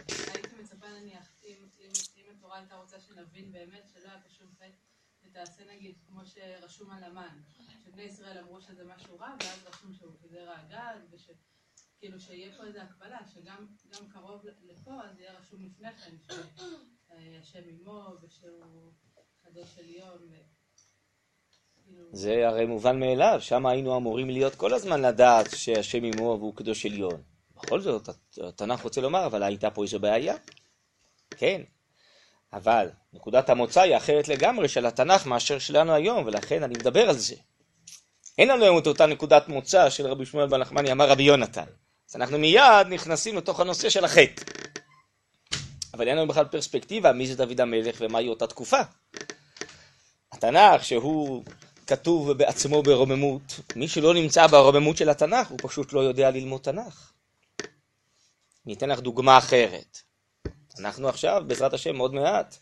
זה 0.08 0.26
שהייתי 0.26 0.56
מצפה 0.62 0.88
נניח, 1.00 1.28
אם 1.46 2.24
התורה 2.38 2.58
הייתה 2.58 2.76
רוצה 2.76 2.98
שנבין 3.00 3.52
באמת 3.52 3.90
שלא 3.94 4.10
היה 4.10 4.20
פה 4.24 4.30
שום 4.38 4.48
חטא, 4.58 4.89
ותעשה 5.30 5.64
נגיד 5.76 5.96
כמו 6.08 6.22
שרשום 6.26 6.92
על 6.92 7.04
המן, 7.04 7.42
שבני 7.84 8.04
ישראל 8.04 8.38
אמרו 8.38 8.62
שזה 8.62 8.84
משהו 8.84 9.20
רע, 9.20 9.36
ואז 9.40 9.64
רשום 9.66 9.94
שהוא 9.94 10.14
חיזר 10.22 10.50
האגד, 10.50 11.00
וש... 11.12 11.30
כאילו 12.00 12.20
שיהיה 12.20 12.58
פה 12.58 12.64
איזו 12.64 12.80
הקבלה, 12.80 13.18
שגם 13.34 13.68
גם 13.90 14.10
קרוב 14.10 14.46
לפה, 14.64 14.92
אז 15.04 15.20
יהיה 15.20 15.34
רשום 15.40 15.66
לפני 15.66 15.88
כן, 15.94 16.16
שהשם 16.28 17.70
עמו, 17.70 18.16
ושהוא 18.22 18.92
קדוש 19.44 19.78
עליון. 19.78 20.32
כאילו, 21.84 22.04
זה 22.12 22.48
הרי 22.48 22.66
מובן 22.66 23.00
מאליו, 23.00 23.38
שם 23.42 23.66
היינו 23.66 23.98
אמורים 23.98 24.30
להיות 24.30 24.56
כל 24.56 24.74
הזמן 24.74 25.02
לדעת 25.02 25.46
שהשם 25.56 26.04
עמו 26.04 26.38
והוא 26.40 26.56
קדוש 26.56 26.86
עליון. 26.86 27.24
בכל 27.56 27.82
זאת, 27.82 28.10
התנ"ך 28.44 28.82
רוצה 28.82 29.02
לומר, 29.02 29.26
אבל 29.26 29.44
הייתה 29.44 29.72
פה 29.72 29.84
איזו 29.84 30.00
בעיה. 30.00 30.36
כן, 31.30 31.62
אבל 32.54 32.90
נקודת 33.14 33.50
המוצא 33.50 33.82
היא 33.82 33.98
אחרת 33.98 34.28
לגמרי 34.28 34.68
של 34.68 34.86
התנ"ך 34.86 35.26
מאשר 35.26 35.60
שלנו 35.60 35.94
היום, 35.94 36.26
ולכן 36.26 36.64
אני 36.64 36.74
מדבר 36.74 37.10
על 37.10 37.18
זה. 37.18 37.36
אין 38.38 38.48
לנו 38.48 38.64
היום 38.64 38.78
את 38.78 38.88
אותה 38.88 39.06
נקודת 39.06 39.48
מוצא 39.48 39.90
של 39.90 40.08
רבי 40.08 40.26
שמואל 40.26 40.48
בן 40.48 40.62
נחמני 40.62 40.92
אמר 40.92 41.10
רבי 41.10 41.24
יונתן. 41.24 41.66
אז 42.10 42.16
אנחנו 42.16 42.38
מיד 42.40 42.88
נכנסים 42.90 43.38
לתוך 43.38 43.60
הנושא 43.60 43.90
של 43.90 44.06
החטא. 44.06 44.44
אבל 45.94 46.08
אין 46.08 46.18
לנו 46.18 46.28
בכלל 46.28 46.46
פרספקטיבה 46.46 47.14
מי 47.14 47.28
זה 47.28 47.36
דוד 47.36 47.62
המלך 47.62 47.98
ומהי 48.00 48.28
אותה 48.28 48.48
תקופה. 48.48 48.82
התנ"ך 50.32 50.84
שהוא 50.84 51.44
כתוב 51.88 52.32
בעצמו 52.32 52.84
ברוממות, 52.84 53.60
מי 53.76 53.88
שלא 53.88 54.14
נמצא 54.14 54.48
ברוממות 54.48 54.98
של 54.98 55.10
התנ"ך 55.10 55.48
הוא 55.48 55.60
פשוט 55.62 55.94
לא 55.94 56.00
יודע 56.00 56.32
ללמוד 56.32 56.62
תנ"ך. 56.62 57.12
אני 58.66 58.74
אתן 58.74 58.90
לך 58.90 59.00
דוגמה 59.00 59.38
אחרת. 59.38 60.09
אנחנו 60.80 61.10
עכשיו, 61.10 61.44
בעזרת 61.48 61.74
השם, 61.74 61.98
עוד 61.98 62.14
מעט, 62.14 62.58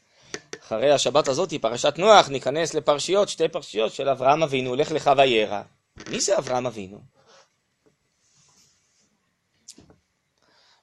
אחרי 0.63 0.91
השבת 0.91 1.27
הזאת, 1.27 1.53
פרשת 1.61 1.93
נוח, 1.97 2.29
ניכנס 2.29 2.73
לפרשיות, 2.73 3.29
שתי 3.29 3.47
פרשיות 3.47 3.93
של 3.93 4.09
אברהם 4.09 4.43
אבינו, 4.43 4.75
לך 4.75 4.91
לך 4.91 5.11
וירא. 5.17 5.61
מי 6.09 6.19
זה 6.19 6.37
אברהם 6.37 6.65
אבינו? 6.65 7.01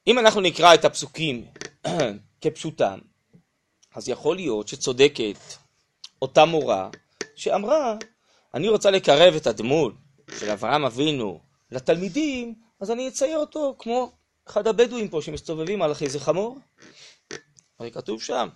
אם 0.06 0.18
אנחנו 0.18 0.40
נקרא 0.40 0.74
את 0.74 0.84
הפסוקים 0.84 1.46
כפשוטם, 2.40 2.98
אז 3.94 4.08
יכול 4.08 4.36
להיות 4.36 4.68
שצודקת 4.68 5.38
אותה 6.22 6.44
מורה 6.44 6.88
שאמרה, 7.36 7.96
אני 8.54 8.68
רוצה 8.68 8.90
לקרב 8.90 9.34
את 9.34 9.46
הדמות 9.46 9.92
של 10.38 10.50
אברהם 10.50 10.84
אבינו 10.84 11.40
לתלמידים, 11.70 12.54
אז 12.80 12.90
אני 12.90 13.08
אצייר 13.08 13.38
אותו 13.38 13.76
כמו 13.78 14.12
אחד 14.48 14.66
הבדואים 14.66 15.08
פה 15.08 15.22
שמסתובבים 15.22 15.82
על 15.82 15.92
איזה 16.00 16.20
חמור. 16.20 16.58
הרי 17.78 17.90
כתוב 17.90 18.22
שם 18.22 18.48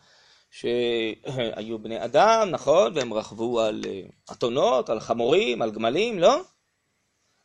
שהיו 0.50 1.78
בני 1.78 2.04
אדם, 2.04 2.48
נכון, 2.50 2.96
והם 2.96 3.14
רכבו 3.14 3.60
על 3.60 3.84
אה, 3.86 4.02
אתונות, 4.32 4.90
על 4.90 5.00
חמורים, 5.00 5.62
על 5.62 5.70
גמלים, 5.70 6.18
לא? 6.18 6.40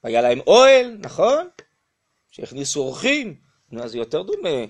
והיה 0.03 0.21
להם 0.21 0.39
אוהל, 0.47 0.97
נכון? 0.99 1.47
שהכניסו 2.31 2.79
אורחים, 2.79 3.35
אז 3.81 3.91
זה 3.91 3.97
יותר 3.97 4.21
דומה 4.21 4.65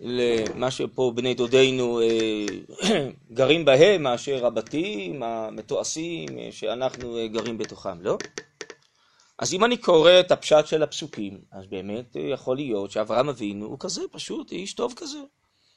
למה 0.00 0.70
שפה 0.70 1.12
בני 1.14 1.34
דודינו 1.34 2.00
אה, 2.00 2.46
גרים 3.32 3.64
בהם 3.64 4.02
מאשר 4.02 4.46
הבתים 4.46 5.22
המתועשים 5.22 6.38
אה, 6.38 6.48
שאנחנו 6.50 7.18
גרים 7.32 7.58
בתוכם, 7.58 8.02
לא? 8.02 8.18
אז 9.38 9.54
אם 9.54 9.64
אני 9.64 9.76
קורא 9.76 10.20
את 10.20 10.30
הפשט 10.30 10.66
של 10.66 10.82
הפסוקים, 10.82 11.40
אז 11.52 11.66
באמת 11.66 12.16
יכול 12.32 12.56
להיות 12.56 12.90
שאברהם 12.90 13.28
אבינו 13.28 13.66
הוא 13.66 13.76
כזה 13.80 14.02
פשוט, 14.12 14.52
איש 14.52 14.74
טוב 14.74 14.94
כזה. 14.96 15.18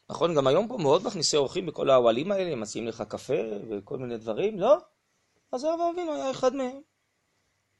נכון, 0.09 0.35
גם 0.35 0.47
היום 0.47 0.67
פה 0.67 0.77
מאוד 0.77 1.07
מכניסי 1.07 1.37
אורחים 1.37 1.65
בכל 1.65 1.89
האוהלים 1.89 2.31
האלה, 2.31 2.51
הם 2.51 2.61
מציעים 2.61 2.87
לך 2.87 3.03
קפה 3.07 3.33
וכל 3.69 3.97
מיני 3.97 4.17
דברים, 4.17 4.59
לא? 4.59 4.77
אז 5.51 5.65
אברהם 5.65 5.93
אבינו 5.93 6.13
היה 6.13 6.31
אחד 6.31 6.55
מהם. 6.55 6.81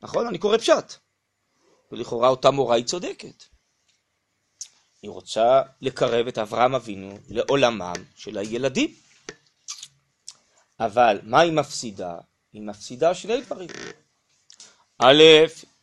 נכון, 0.01 0.27
אני 0.27 0.37
קורא 0.37 0.57
פשט. 0.57 0.93
ולכאורה 1.91 2.29
אותה 2.29 2.51
מורה 2.51 2.75
היא 2.75 2.85
צודקת. 2.85 3.43
היא 5.01 5.11
רוצה 5.11 5.61
לקרב 5.81 6.27
את 6.27 6.37
אברהם 6.37 6.75
אבינו 6.75 7.17
לעולמם 7.29 7.93
של 8.15 8.37
הילדים. 8.37 8.93
אבל 10.79 11.19
מה 11.23 11.39
היא 11.39 11.51
מפסידה? 11.51 12.17
היא 12.53 12.61
מפסידה 12.61 13.13
שני 13.13 13.41
דברים. 13.41 13.69
א', 14.99 15.23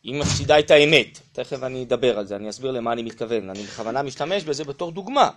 היא 0.03 0.19
מפסידה 0.19 0.59
את 0.59 0.71
האמת. 0.71 1.19
תכף 1.31 1.63
אני 1.63 1.83
אדבר 1.83 2.19
על 2.19 2.25
זה, 2.25 2.35
אני 2.35 2.49
אסביר 2.49 2.71
למה 2.71 2.93
אני 2.93 3.03
מתכוון. 3.03 3.49
אני 3.49 3.63
בכוונה 3.63 4.03
משתמש 4.03 4.43
בזה 4.43 4.63
בתור 4.63 4.91
דוגמה. 4.91 5.29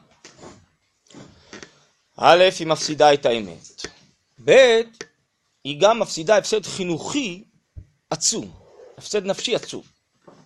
א', 2.21 2.45
היא 2.59 2.67
מפסידה 2.67 3.15
את 3.15 3.27
האמת. 3.27 3.87
ב', 4.45 4.81
היא 5.65 5.81
גם 5.81 6.01
מפסידה 6.01 6.37
הפסד 6.37 6.67
חינוכי 6.67 7.45
עצום, 8.11 8.53
הפסד 8.99 9.27
נפשי 9.27 9.55
עצום. 9.55 9.83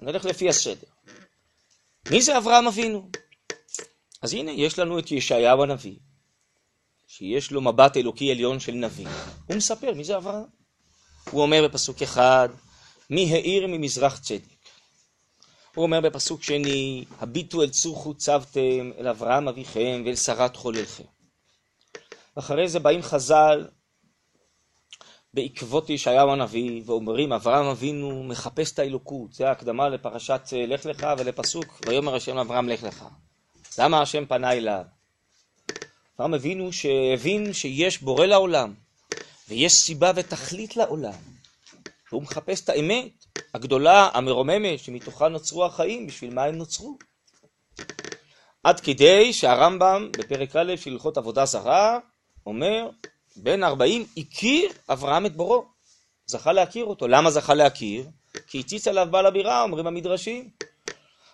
נלך 0.02 0.24
לפי 0.24 0.48
הסדר. 0.48 0.86
מי 2.10 2.22
זה 2.22 2.38
אברהם 2.38 2.66
אבינו? 2.66 3.08
אז 4.22 4.34
הנה, 4.34 4.50
יש 4.50 4.78
לנו 4.78 4.98
את 4.98 5.12
ישעיהו 5.12 5.62
הנביא, 5.62 5.96
שיש 7.06 7.50
לו 7.50 7.60
מבט 7.60 7.96
אלוקי 7.96 8.30
עליון 8.30 8.60
של 8.60 8.72
נביא. 8.72 9.06
הוא 9.46 9.56
מספר 9.56 9.94
מי 9.94 10.04
זה 10.04 10.16
אברהם. 10.16 10.44
הוא 11.30 11.42
אומר 11.42 11.68
בפסוק 11.68 12.02
אחד, 12.02 12.48
מי 13.10 13.32
האיר 13.32 13.66
ממזרח 13.66 14.18
צדק. 14.18 14.42
הוא 15.74 15.82
אומר 15.82 16.00
בפסוק 16.00 16.42
שני, 16.42 17.04
הביטו 17.20 17.62
אל 17.62 17.70
צור 17.70 17.96
חוצבתם, 17.96 18.90
אל 18.98 19.08
אברהם 19.08 19.48
אביכם 19.48 20.02
ואל 20.06 20.16
שרת 20.16 20.56
חוללכם. 20.56 21.11
ואחרי 22.36 22.68
זה 22.68 22.78
באים 22.78 23.02
חז"ל 23.02 23.68
בעקבות 25.34 25.90
ישעיהו 25.90 26.32
הנביא, 26.32 26.82
ואומרים, 26.86 27.32
אברהם 27.32 27.66
אבינו 27.66 28.22
מחפש 28.22 28.72
את 28.72 28.78
האלוקות. 28.78 29.32
זה 29.32 29.48
ההקדמה 29.48 29.88
לפרשת 29.88 30.40
אה, 30.52 30.66
לך 30.66 30.86
לך 30.86 31.06
ולפסוק, 31.18 31.80
ויאמר 31.86 32.14
השם 32.14 32.36
לאברהם 32.36 32.68
לך 32.68 32.82
לך. 32.82 33.04
למה 33.78 34.02
השם 34.02 34.26
פנה 34.26 34.52
אליו? 34.52 34.82
אברהם 36.16 36.34
אבינו 36.34 36.72
שהבין 36.72 37.52
שיש 37.52 38.02
בורא 38.02 38.26
לעולם, 38.26 38.74
ויש 39.48 39.72
סיבה 39.72 40.12
ותכלית 40.16 40.76
לעולם. 40.76 41.18
והוא 42.12 42.22
מחפש 42.22 42.64
את 42.64 42.68
האמת 42.68 43.26
הגדולה, 43.54 44.08
המרוממת, 44.12 44.78
שמתוכה 44.78 45.28
נוצרו 45.28 45.64
החיים, 45.64 46.06
בשביל 46.06 46.34
מה 46.34 46.44
הם 46.44 46.54
נוצרו. 46.54 46.98
עד 48.64 48.80
כדי 48.80 49.32
שהרמב"ם 49.32 50.08
בפרק 50.18 50.56
א' 50.56 50.76
של 50.76 50.92
הלכות 50.92 51.16
עבודה 51.16 51.44
זרה 51.44 51.98
אומר, 52.46 52.90
בן 53.36 53.64
40 53.64 54.06
הכיר 54.16 54.72
אברהם 54.88 55.26
את 55.26 55.36
בורו, 55.36 55.64
זכה 56.26 56.52
להכיר 56.52 56.84
אותו. 56.84 57.08
למה 57.08 57.30
זכה 57.30 57.54
להכיר? 57.54 58.08
כי 58.46 58.60
הציץ 58.60 58.88
עליו 58.88 59.08
בעל 59.10 59.26
הבירה, 59.26 59.62
אומרים 59.62 59.86
המדרשים. 59.86 60.50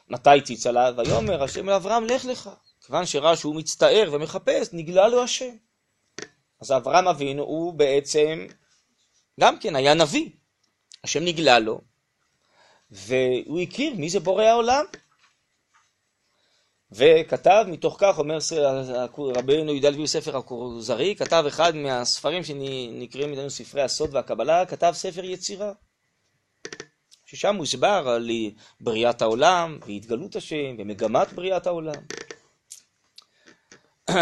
מתי 0.08 0.38
הציץ 0.38 0.66
עליו? 0.66 0.94
ויאמר 0.96 1.42
השם 1.42 1.68
אל 1.68 1.74
אברהם, 1.74 2.04
לך 2.04 2.24
לך. 2.24 2.50
כיוון 2.86 3.06
שראה 3.06 3.36
שהוא 3.36 3.54
מצטער 3.54 4.08
ומחפש, 4.12 4.68
נגלה 4.72 5.08
לו 5.08 5.22
השם. 5.22 5.56
אז 6.60 6.73
אברהם 6.73 7.08
אבינו 7.08 7.42
הוא 7.42 7.75
בעצם, 7.75 8.47
גם 9.40 9.58
כן 9.58 9.76
היה 9.76 9.94
נביא. 9.94 10.30
השם 11.04 11.25
נגלה 11.25 11.58
לו, 11.58 11.80
והוא 12.90 13.60
הכיר 13.60 13.94
מי 13.94 14.10
זה 14.10 14.21
בורא 14.21 14.44
העולם. 14.44 14.84
וכתב, 16.92 17.64
מתוך 17.68 17.96
כך, 18.00 18.18
אומר 18.18 18.38
רבנו 19.18 19.72
י"ד 19.72 20.06
ספר 20.06 20.36
הכוזרי, 20.36 21.14
כתב 21.16 21.44
אחד 21.48 21.76
מהספרים 21.76 22.44
שנקראים 22.44 23.32
אצלנו 23.32 23.50
ספרי 23.50 23.82
הסוד 23.82 24.14
והקבלה, 24.14 24.66
כתב 24.66 24.92
ספר 24.94 25.24
יצירה. 25.24 25.72
ששם 27.24 27.56
מוסבר 27.56 28.08
על 28.08 28.30
בריאת 28.80 29.22
העולם 29.22 29.78
והתגלות 29.86 30.36
השם 30.36 30.76
ומגמת 30.78 31.32
בריאת 31.32 31.66
העולם. 31.66 32.02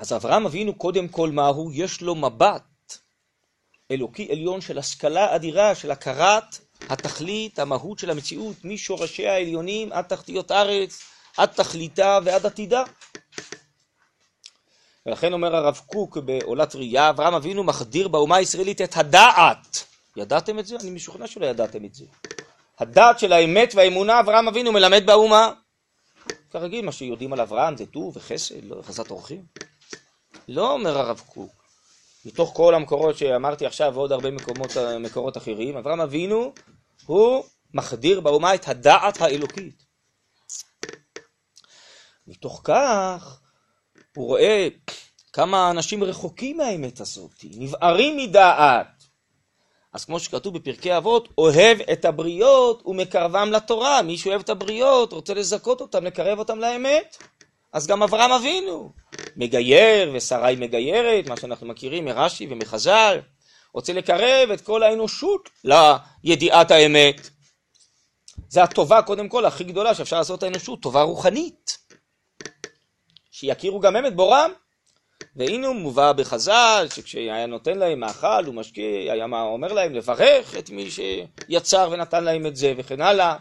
אז 0.00 0.12
אברהם 0.12 0.46
אבינו 0.46 0.74
קודם 0.74 1.08
כל 1.08 1.30
מהו? 1.30 1.70
יש 1.72 2.00
לו 2.02 2.14
מבט 2.14 2.62
אלוקי 3.90 4.28
עליון 4.32 4.60
של 4.60 4.78
השכלה 4.78 5.36
אדירה, 5.36 5.74
של 5.74 5.90
הכרת 5.90 6.58
התכלית, 6.88 7.58
המהות 7.58 7.98
של 7.98 8.10
המציאות, 8.10 8.64
משורשיה 8.64 9.32
העליונים 9.32 9.92
עד 9.92 10.04
תחתיות 10.04 10.50
ארץ, 10.50 11.02
עד 11.36 11.48
תכליתה 11.48 12.18
ועד 12.24 12.46
עתידה. 12.46 12.82
ולכן 15.06 15.32
אומר 15.32 15.56
הרב 15.56 15.80
קוק 15.86 16.18
בעולת 16.18 16.74
ראייה, 16.74 17.10
אברהם 17.10 17.34
אבינו 17.34 17.64
מחדיר 17.64 18.08
באומה 18.08 18.36
הישראלית 18.36 18.80
את 18.80 18.96
הדעת. 18.96 19.84
ידעתם 20.16 20.58
את 20.58 20.66
זה? 20.66 20.76
אני 20.80 20.90
משוכנע 20.90 21.26
שלא 21.26 21.46
ידעתם 21.46 21.84
את 21.84 21.94
זה. 21.94 22.04
הדעת 22.78 23.18
של 23.18 23.32
האמת 23.32 23.72
והאמונה 23.74 24.20
אברהם 24.20 24.48
אבינו 24.48 24.72
מלמד 24.72 25.02
באומה. 25.06 25.52
כרגיל, 26.50 26.84
מה 26.84 26.92
שיודעים 26.92 27.32
על 27.32 27.40
אברהם 27.40 27.76
זה 27.76 27.86
טוב 27.86 28.16
וחסד, 28.16 28.64
לא 28.64 28.82
חסת 28.82 29.10
אורחים. 29.10 29.44
לא 30.48 30.72
אומר 30.72 30.98
הרב 30.98 31.22
קוק, 31.26 31.52
מתוך 32.24 32.52
כל 32.56 32.74
המקורות 32.74 33.18
שאמרתי 33.18 33.66
עכשיו 33.66 33.92
ועוד 33.94 34.12
הרבה 34.12 34.30
מקומות, 34.30 34.76
מקורות 35.00 35.36
אחרים, 35.36 35.76
אברהם 35.76 36.00
אבינו 36.00 36.52
הוא 37.06 37.44
מחדיר 37.74 38.20
באומה 38.20 38.54
את 38.54 38.68
הדעת 38.68 39.20
האלוקית. 39.20 39.89
מתוך 42.30 42.60
כך 42.64 43.40
הוא 44.16 44.26
רואה 44.26 44.68
כמה 45.32 45.70
אנשים 45.70 46.04
רחוקים 46.04 46.56
מהאמת 46.56 47.00
הזאת, 47.00 47.44
נבערים 47.44 48.16
מדעת. 48.16 48.86
אז 49.92 50.04
כמו 50.04 50.20
שכתוב 50.20 50.58
בפרקי 50.58 50.96
אבות, 50.96 51.28
אוהב 51.38 51.78
את 51.92 52.04
הבריות 52.04 52.82
ומקרבם 52.86 53.52
לתורה. 53.52 54.02
מי 54.02 54.18
שאוהב 54.18 54.40
את 54.40 54.48
הבריות, 54.48 55.12
רוצה 55.12 55.34
לזכות 55.34 55.80
אותם, 55.80 56.04
לקרב 56.04 56.38
אותם 56.38 56.58
לאמת. 56.58 57.16
אז 57.72 57.86
גם 57.86 58.02
אברהם 58.02 58.32
אבינו 58.32 58.92
מגייר, 59.36 60.12
ושרי 60.14 60.56
מגיירת, 60.58 61.28
מה 61.28 61.36
שאנחנו 61.36 61.66
מכירים 61.66 62.04
מרש"י 62.04 62.46
ומחז"ל, 62.50 63.18
רוצה 63.74 63.92
לקרב 63.92 64.50
את 64.50 64.60
כל 64.60 64.82
האנושות 64.82 65.50
לידיעת 65.64 66.70
האמת. 66.70 67.30
זה 68.48 68.62
הטובה, 68.62 69.02
קודם 69.02 69.28
כל, 69.28 69.46
הכי 69.46 69.64
גדולה 69.64 69.94
שאפשר 69.94 70.18
לעשות 70.18 70.42
האנושות, 70.42 70.82
טובה 70.82 71.02
רוחנית. 71.02 71.78
שיכירו 73.40 73.80
גם 73.80 73.96
הם 73.96 74.06
את 74.06 74.16
בורם. 74.16 74.50
והנה 75.36 75.66
הוא 75.66 75.76
מובא 75.76 76.12
בחז"ל, 76.12 76.86
שכשהיה 76.94 77.46
נותן 77.46 77.78
להם 77.78 78.00
מאכל 78.00 78.48
ומשקיע, 78.48 79.12
היה 79.12 79.24
אומר 79.24 79.72
להם 79.72 79.94
לברך 79.94 80.56
את 80.56 80.70
מי 80.70 80.88
שיצר 80.90 81.88
ונתן 81.92 82.24
להם 82.24 82.46
את 82.46 82.56
זה 82.56 82.72
וכן 82.76 83.00
הלאה. 83.00 83.36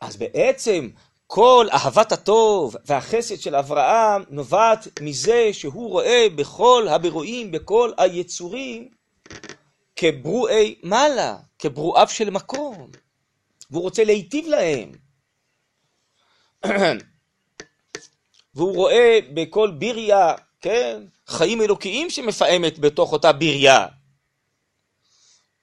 אז 0.00 0.16
בעצם 0.16 0.88
כל 1.26 1.66
אהבת 1.72 2.12
הטוב 2.12 2.76
והחסד 2.86 3.40
של 3.40 3.54
אברהם 3.54 4.24
נובעת 4.30 5.00
מזה 5.00 5.48
שהוא 5.52 5.90
רואה 5.90 6.26
בכל 6.36 6.86
הבירואים, 6.90 7.50
בכל 7.50 7.92
היצורים, 7.98 8.88
כברואי 9.96 10.74
מעלה, 10.82 11.36
כברואיו 11.58 12.08
של 12.08 12.30
מקום, 12.30 12.90
והוא 13.70 13.82
רוצה 13.82 14.04
להיטיב 14.04 14.46
להם. 14.46 15.07
והוא 18.54 18.74
רואה 18.74 19.18
בכל 19.34 19.70
ביריה, 19.70 20.34
כן, 20.60 21.02
חיים 21.26 21.62
אלוקיים 21.62 22.10
שמפעמת 22.10 22.78
בתוך 22.78 23.12
אותה 23.12 23.32
ביריה. 23.32 23.86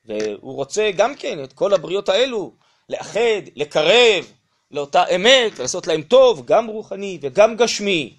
והוא 0.06 0.56
רוצה 0.56 0.92
גם 0.98 1.16
כן 1.16 1.44
את 1.44 1.54
כל 1.54 1.74
הבריות 1.74 2.10
האלו 2.10 2.54
לאחד, 2.90 3.42
לקרב 3.56 4.32
לאותה 4.72 5.04
אמת 5.16 5.52
ולעשות 5.60 5.88
להם 5.88 6.02
טוב, 6.02 6.46
גם 6.46 6.68
רוחני 6.68 7.20
וגם 7.22 7.56
גשמי. 7.56 8.18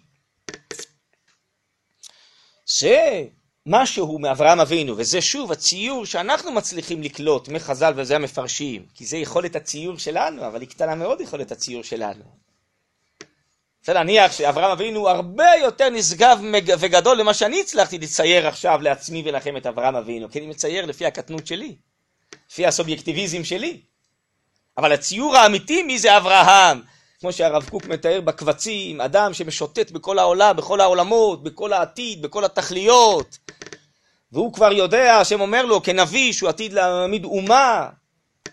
זה 2.67 3.25
משהו 3.67 4.19
מאברהם 4.19 4.61
אבינו, 4.61 4.97
וזה 4.97 5.21
שוב 5.21 5.53
הציור 5.53 6.07
שאנחנו 6.07 6.53
מצליחים 6.53 7.03
לקלוט 7.03 7.49
מחז"ל 7.49 7.93
וזה 7.97 8.17
המפרשים, 8.17 8.87
כי 8.95 9.07
זה 9.07 9.17
יכולת 9.17 9.57
הציור 9.57 9.99
שלנו, 9.99 10.47
אבל 10.47 10.61
היא 10.61 10.69
קטנה 10.69 10.95
מאוד 10.95 11.21
יכולת 11.21 11.53
הציור 11.53 11.83
שלנו. 11.83 12.45
רוצה 13.87 13.94
להניח 13.94 14.33
שאברהם 14.33 14.70
אבינו 14.70 15.09
הרבה 15.09 15.51
יותר 15.61 15.88
נשגב 15.88 16.38
וגדול 16.79 17.20
למה 17.20 17.35
שאני 17.35 17.61
הצלחתי 17.61 17.99
לצייר 17.99 18.46
עכשיו 18.49 18.79
לעצמי 18.83 19.22
ולכם 19.27 19.57
את 19.57 19.66
אברהם 19.66 19.96
אבינו, 19.96 20.31
כי 20.31 20.38
אני 20.38 20.46
מצייר 20.46 20.87
לפי 20.87 21.07
הקטנות 21.07 21.46
שלי, 21.46 21.77
לפי 22.51 22.66
הסובייקטיביזם 22.66 23.44
שלי. 23.44 23.81
אבל 24.79 24.92
הציור 24.92 25.37
האמיתי 25.37 25.83
מי 25.83 25.99
זה 25.99 26.16
אברהם, 26.16 26.83
כמו 27.20 27.33
שהרב 27.33 27.68
קוק 27.68 27.87
מתאר 27.87 28.20
בקבצים, 28.20 29.01
אדם 29.01 29.35
שמשוטט 29.35 29.90
בכל 29.90 30.18
העולם, 30.18 30.57
בכל 30.57 30.81
העולמות, 30.81 31.42
בכל 31.42 31.72
העתיד, 31.72 32.22
בכל 32.22 32.44
התכליות, 32.44 33.38
והוא 34.33 34.53
כבר 34.53 34.72
יודע, 34.72 35.16
השם 35.16 35.40
אומר 35.40 35.66
לו 35.66 35.83
כנביא 35.83 36.33
שהוא 36.33 36.49
עתיד 36.49 36.72
להעמיד 36.72 37.25
אומה 37.25 37.88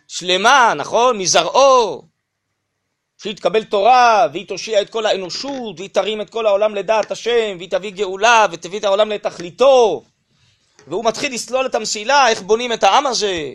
שלמה, 0.08 0.74
נכון? 0.78 1.18
מזרעו, 1.18 2.13
שהיא 3.24 3.36
תקבל 3.36 3.64
תורה, 3.64 4.28
והיא 4.34 4.48
תושיע 4.48 4.82
את 4.82 4.90
כל 4.90 5.06
האנושות, 5.06 5.80
והיא 5.80 5.90
תרים 5.90 6.22
את 6.22 6.30
כל 6.30 6.46
העולם 6.46 6.76
לדעת 6.76 7.12
השם, 7.12 7.56
והיא 7.58 7.70
תביא 7.70 7.92
גאולה, 7.92 8.46
ותביא 8.52 8.80
את 8.80 8.84
העולם 8.84 9.10
לתכליתו. 9.10 10.04
והוא 10.88 11.06
מתחיל 11.06 11.34
לסלול 11.34 11.66
את 11.66 11.76
המסילה, 11.76 12.30
איך 12.30 12.42
בונים 12.42 12.74
את 12.74 12.84
העם 12.84 13.06
הזה, 13.06 13.54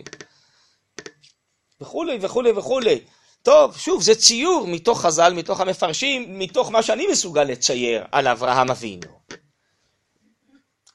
וכולי 1.81 2.17
וכולי 2.21 2.51
וכולי. 2.51 2.99
טוב, 3.43 3.77
שוב, 3.77 4.01
זה 4.01 4.15
ציור 4.15 4.67
מתוך 4.67 5.01
חז"ל, 5.01 5.33
מתוך 5.33 5.61
המפרשים, 5.61 6.39
מתוך 6.39 6.71
מה 6.71 6.83
שאני 6.83 7.07
מסוגל 7.07 7.43
לצייר 7.43 8.03
על 8.11 8.27
אברהם 8.27 8.71
אבינו. 8.71 9.19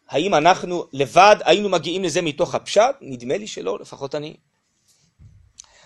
האם 0.09 0.35
אנחנו 0.35 0.87
לבד 0.93 1.37
היינו 1.45 1.69
מגיעים 1.69 2.05
לזה 2.05 2.23
מתוך 2.23 2.55
הפשט? 2.55 2.97
נדמה 3.01 3.37
לי 3.37 3.47
שלא, 3.47 3.79
לפחות 3.81 4.15
אני. 4.15 4.37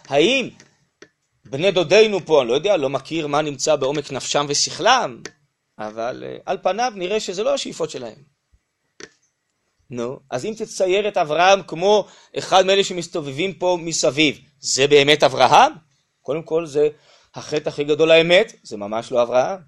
האם 0.09 0.48
בני 1.50 1.70
דודינו 1.70 2.26
פה, 2.26 2.40
אני 2.40 2.48
לא 2.48 2.54
יודע, 2.54 2.76
לא 2.76 2.90
מכיר 2.90 3.26
מה 3.26 3.42
נמצא 3.42 3.76
בעומק 3.76 4.12
נפשם 4.12 4.46
ושכלם, 4.48 5.22
אבל 5.78 6.24
uh, 6.26 6.42
על 6.46 6.58
פניו 6.62 6.92
נראה 6.96 7.20
שזה 7.20 7.42
לא 7.42 7.54
השאיפות 7.54 7.90
שלהם. 7.90 8.38
נו, 9.90 10.20
אז 10.30 10.44
אם 10.44 10.54
תצייר 10.56 11.08
את 11.08 11.16
אברהם 11.16 11.62
כמו 11.62 12.06
אחד 12.38 12.66
מאלה 12.66 12.84
שמסתובבים 12.84 13.52
פה 13.52 13.78
מסביב, 13.80 14.40
זה 14.61 14.87
באמת 14.87 15.22
אברהם? 15.22 15.72
קודם 16.22 16.42
כל 16.42 16.66
זה 16.66 16.88
החטא 17.34 17.68
הכי 17.68 17.84
גדול 17.84 18.11
האמת, 18.11 18.52
זה 18.62 18.76
ממש 18.76 19.12
לא 19.12 19.22
אברהם. 19.22 19.58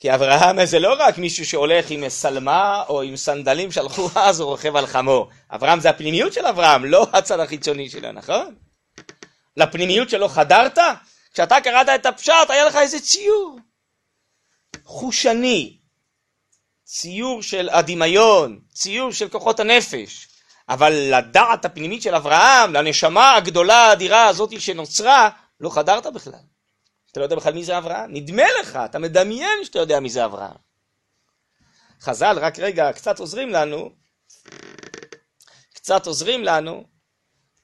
כי 0.00 0.14
אברהם 0.14 0.64
זה 0.64 0.78
לא 0.78 0.96
רק 0.98 1.18
מישהו 1.18 1.46
שהולך 1.46 1.90
עם 1.90 2.10
שלמה 2.10 2.84
או 2.88 3.02
עם 3.02 3.16
סנדלים 3.16 3.72
שהלכו 3.72 4.08
אז 4.14 4.40
הוא 4.40 4.50
רוכב 4.50 4.76
על 4.76 4.86
חמור. 4.86 5.28
אברהם 5.50 5.80
זה 5.80 5.90
הפנימיות 5.90 6.32
של 6.32 6.46
אברהם, 6.46 6.84
לא 6.84 7.06
הצד 7.12 7.40
החיצוני 7.40 7.90
שלו, 7.90 8.12
נכון? 8.12 8.54
לפנימיות 9.56 10.10
שלו 10.10 10.28
חדרת? 10.28 10.78
כשאתה 11.36 11.60
קראת 11.60 11.86
את 11.94 12.06
הפשט 12.06 12.32
היה 12.48 12.64
לך 12.64 12.76
איזה 12.76 13.00
ציור. 13.00 13.58
חושני, 14.84 15.78
ציור 16.84 17.42
של 17.42 17.68
הדמיון, 17.68 18.60
ציור 18.74 19.12
של 19.12 19.28
כוחות 19.28 19.60
הנפש. 19.60 20.28
אבל 20.68 20.92
לדעת 20.92 21.64
הפנימית 21.64 22.02
של 22.02 22.14
אברהם, 22.14 22.72
לנשמה 22.72 23.34
הגדולה 23.34 23.76
האדירה 23.76 24.26
הזאת 24.26 24.60
שנוצרה, 24.60 25.30
לא 25.60 25.70
חדרת 25.70 26.06
בכלל. 26.06 26.40
אתה 27.12 27.20
לא 27.20 27.24
יודע 27.24 27.36
בכלל 27.36 27.52
מי 27.52 27.64
זה 27.64 27.78
אברהם? 27.78 28.12
נדמה 28.12 28.42
לך, 28.60 28.78
אתה 28.84 28.98
מדמיין 28.98 29.64
שאתה 29.64 29.78
יודע 29.78 30.00
מי 30.00 30.10
זה 30.10 30.24
אברהם. 30.24 30.56
חז"ל, 32.00 32.38
רק 32.40 32.58
רגע, 32.58 32.92
קצת 32.92 33.18
עוזרים 33.18 33.50
לנו, 33.50 33.90
קצת 35.74 36.06
עוזרים 36.06 36.44
לנו, 36.44 36.84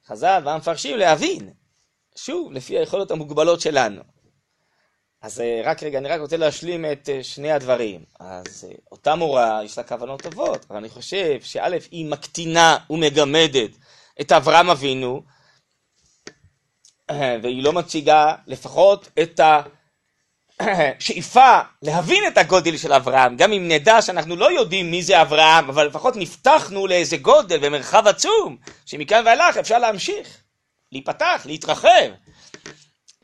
חז"ל 0.06 0.42
והמפרשים 0.44 0.96
להבין, 0.96 1.62
שוב, 2.16 2.53
לפי 2.53 2.79
היכולות 2.79 3.11
המוגבלות 3.11 3.61
שלנו. 3.61 4.03
אז 5.22 5.40
אה, 5.40 5.61
רק 5.64 5.83
רגע, 5.83 5.98
אני 5.98 6.09
רק 6.09 6.20
רוצה 6.20 6.37
להשלים 6.37 6.85
את 6.92 7.09
אה, 7.09 7.22
שני 7.22 7.53
הדברים. 7.53 8.05
אז 8.20 8.64
אה, 8.68 8.75
אותה 8.92 9.14
מורה, 9.14 9.61
יש 9.64 9.79
לה 9.79 9.85
כוונות 9.85 10.22
טובות, 10.22 10.66
אבל 10.70 10.77
אני 10.77 10.88
חושב 10.88 11.40
שא', 11.42 11.68
היא 11.90 12.07
מקטינה 12.07 12.79
ומגמדת 12.90 13.70
את 14.20 14.33
אברהם 14.33 14.70
אבינו, 14.70 15.22
והיא 17.42 17.62
לא 17.62 17.72
מציגה 17.72 18.35
לפחות 18.46 19.09
את 19.22 19.40
השאיפה 20.61 21.61
להבין 21.83 22.25
את 22.29 22.38
הגודל 22.38 22.77
של 22.77 22.92
אברהם, 22.92 23.37
גם 23.37 23.53
אם 23.53 23.68
נדע 23.68 24.03
שאנחנו 24.03 24.37
לא 24.37 24.53
יודעים 24.53 24.90
מי 24.90 25.03
זה 25.03 25.22
אברהם, 25.22 25.68
אבל 25.68 25.87
לפחות 25.87 26.16
נפתחנו 26.16 26.87
לאיזה 26.87 27.16
גודל 27.16 27.59
ומרחב 27.62 28.07
עצום, 28.07 28.57
שמכאן 28.87 29.22
ואילך 29.27 29.57
אפשר 29.57 29.79
להמשיך, 29.79 30.42
להיפתח, 30.92 31.42
להתרחב. 31.46 32.11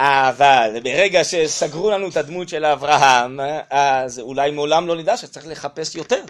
אבל 0.01 0.77
ברגע 0.85 1.25
שסגרו 1.25 1.91
לנו 1.91 2.09
את 2.09 2.17
הדמות 2.17 2.49
של 2.49 2.65
אברהם, 2.65 3.41
אז 3.71 4.19
אולי 4.19 4.51
מעולם 4.51 4.87
לא 4.87 4.97
נדע 4.97 5.17
שצריך 5.17 5.47
לחפש 5.47 5.95
יותר. 5.95 6.25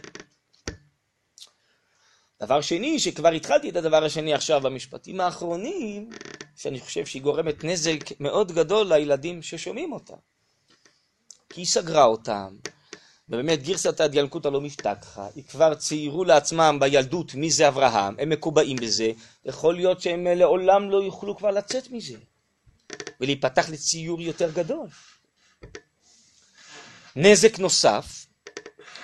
דבר 2.42 2.60
שני, 2.60 2.98
שכבר 2.98 3.28
התחלתי 3.28 3.70
את 3.70 3.76
הדבר 3.76 4.04
השני 4.04 4.34
עכשיו 4.34 4.60
במשפטים 4.60 5.20
האחרונים, 5.20 6.10
שאני 6.56 6.80
חושב 6.80 7.06
שהיא 7.06 7.22
גורמת 7.22 7.64
נזק 7.64 8.20
מאוד 8.20 8.52
גדול 8.52 8.92
לילדים 8.92 9.42
ששומעים 9.42 9.92
אותה. 9.92 10.14
כי 11.48 11.60
היא 11.60 11.66
סגרה 11.66 12.04
אותם, 12.04 12.56
ובאמת 13.28 13.62
גרסתא 13.62 14.06
דיאלקותא 14.06 14.48
לא 14.48 14.60
משתכחא, 14.60 15.26
היא 15.34 15.44
כבר 15.44 15.74
ציירו 15.74 16.24
לעצמם 16.24 16.76
בילדות 16.80 17.34
מי 17.34 17.50
זה 17.50 17.68
אברהם, 17.68 18.14
הם 18.18 18.28
מקובעים 18.28 18.76
בזה, 18.76 19.12
יכול 19.44 19.74
להיות 19.74 20.00
שהם 20.00 20.26
לעולם 20.26 20.90
לא 20.90 21.02
יוכלו 21.02 21.36
כבר 21.36 21.50
לצאת 21.50 21.90
מזה. 21.90 22.16
ולהיפתח 23.20 23.68
לציור 23.70 24.20
יותר 24.20 24.50
גדול. 24.50 24.86
נזק 27.16 27.58
נוסף, 27.58 28.26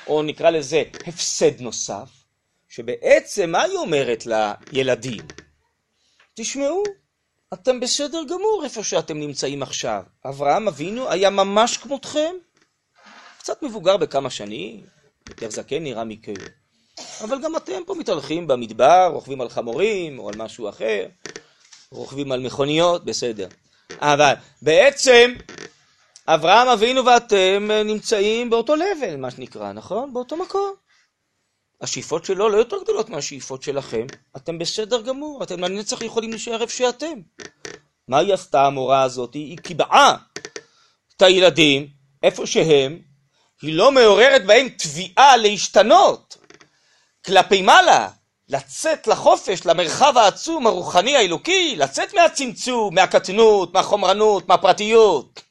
או 0.06 0.22
נקרא 0.22 0.50
לזה 0.50 0.82
הפסד 1.06 1.60
נוסף, 1.60 2.08
שבעצם 2.68 3.50
מה 3.50 3.62
היא 3.62 3.76
אומרת 3.76 4.26
לילדים? 4.72 5.26
תשמעו, 6.34 6.82
אתם 7.52 7.80
בסדר 7.80 8.22
גמור 8.24 8.60
איפה 8.64 8.84
שאתם 8.84 9.18
נמצאים 9.18 9.62
עכשיו. 9.62 10.02
אברהם 10.24 10.68
אבינו 10.68 11.10
היה 11.10 11.30
ממש 11.30 11.76
כמותכם, 11.76 12.34
קצת 13.44 13.62
מבוגר 13.62 13.96
בכמה 13.96 14.30
שנים, 14.30 14.80
יותר 15.28 15.50
זקן 15.50 15.82
נראה 15.82 16.04
מכם. 16.04 16.32
אבל 17.24 17.42
גם 17.42 17.56
אתם 17.56 17.82
פה 17.86 17.94
מתהלכים 17.94 18.46
במדבר, 18.46 19.10
רוכבים 19.12 19.40
על 19.40 19.48
חמורים 19.48 20.18
או 20.18 20.28
על 20.28 20.34
משהו 20.36 20.68
אחר, 20.68 21.06
רוכבים 21.90 22.32
על 22.32 22.40
מכוניות, 22.40 23.04
בסדר. 23.04 23.48
אבל 24.00 24.34
בעצם 24.62 25.34
אברהם 26.26 26.68
אבינו 26.68 27.04
ואתם 27.06 27.70
נמצאים 27.84 28.50
באותו 28.50 28.76
לבל, 28.76 29.16
מה 29.16 29.30
שנקרא, 29.30 29.72
נכון? 29.72 30.12
באותו 30.14 30.36
מקום. 30.36 30.74
השאיפות 31.80 32.24
שלו 32.24 32.48
לא 32.48 32.56
יותר 32.56 32.82
גדולות 32.82 33.08
מהשאיפות 33.08 33.62
שלכם. 33.62 34.06
אתם 34.36 34.58
בסדר 34.58 35.02
גמור, 35.02 35.42
אתם 35.42 35.60
לנצח 35.60 36.02
יכולים 36.02 36.30
להישאר 36.30 36.62
איפה 36.62 36.72
שאתם. 36.72 37.20
מה 38.08 38.18
היא 38.18 38.34
עשתה 38.34 38.66
המורה 38.66 39.02
הזאת? 39.02 39.34
היא 39.34 39.58
קיבעה 39.58 40.16
את 41.16 41.22
הילדים 41.22 41.88
איפה 42.22 42.46
שהם, 42.46 43.13
היא 43.64 43.74
לא 43.74 43.92
מעוררת 43.92 44.46
בהם 44.46 44.68
תביעה 44.68 45.36
להשתנות 45.36 46.36
כלפי 47.26 47.62
מעלה, 47.62 48.08
לצאת 48.48 49.06
לחופש, 49.06 49.66
למרחב 49.66 50.18
העצום 50.18 50.66
הרוחני 50.66 51.16
האלוקי, 51.16 51.76
לצאת 51.76 52.14
מהצמצום, 52.14 52.94
מהקטנות, 52.94 53.74
מהחומרנות, 53.74 54.48
מהפרטיות. 54.48 55.42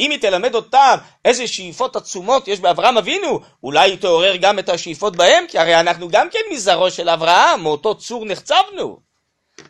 אם 0.00 0.10
היא 0.10 0.20
תלמד 0.20 0.54
אותם 0.54 0.96
איזה 1.24 1.46
שאיפות 1.46 1.96
עצומות 1.96 2.48
יש 2.48 2.60
באברהם 2.60 2.98
אבינו, 2.98 3.40
אולי 3.62 3.90
היא 3.90 3.98
תעורר 3.98 4.36
גם 4.36 4.58
את 4.58 4.68
השאיפות 4.68 5.16
בהם, 5.16 5.44
כי 5.48 5.58
הרי 5.58 5.80
אנחנו 5.80 6.08
גם 6.08 6.30
כן 6.30 6.38
מזרעו 6.52 6.90
של 6.90 7.08
אברהם, 7.08 7.62
מאותו 7.62 7.94
צור 7.94 8.24
נחצבנו. 8.24 8.98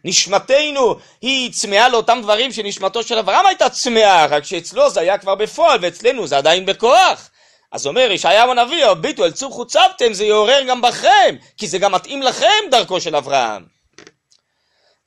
נשמתנו 0.05 0.97
היא 1.23 1.53
צמאה 1.53 1.89
לאותם 1.89 2.19
דברים 2.23 2.53
שנשמתו 2.53 3.03
של 3.03 3.19
אברהם 3.19 3.47
הייתה 3.47 3.69
צמאה, 3.69 4.27
רק 4.27 4.45
שאצלו 4.45 4.91
זה 4.91 5.01
היה 5.01 5.19
כבר 5.19 5.35
בפועל 5.35 5.79
ואצלנו 5.83 6.27
זה 6.27 6.39
עדיין 6.39 6.67
בכוח. 6.67 7.31
אז 7.73 7.87
אומר 7.87 8.09
ישעיהו 8.11 8.51
הנביא, 8.51 8.87
הביטו 8.87 9.25
אל 9.25 9.31
צור 9.31 9.53
חוצבתם, 9.53 10.13
זה 10.13 10.25
יעורר 10.25 10.63
גם 10.69 10.83
בכם, 10.83 11.37
כי 11.57 11.67
זה 11.67 11.79
גם 11.79 11.93
מתאים 11.93 12.23
לכם 12.23 12.71
דרכו 12.71 13.01
של 13.01 13.17
אברהם. 13.17 13.65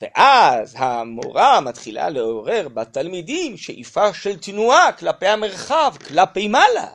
ואז 0.01 0.75
המורה 0.77 1.61
מתחילה 1.61 2.09
לעורר 2.09 2.67
בתלמידים 2.73 3.57
שאיפה 3.57 4.13
של 4.13 4.37
תנועה 4.37 4.91
כלפי 4.91 5.27
המרחב, 5.27 5.93
כלפי 6.07 6.47
מעלה. 6.47 6.87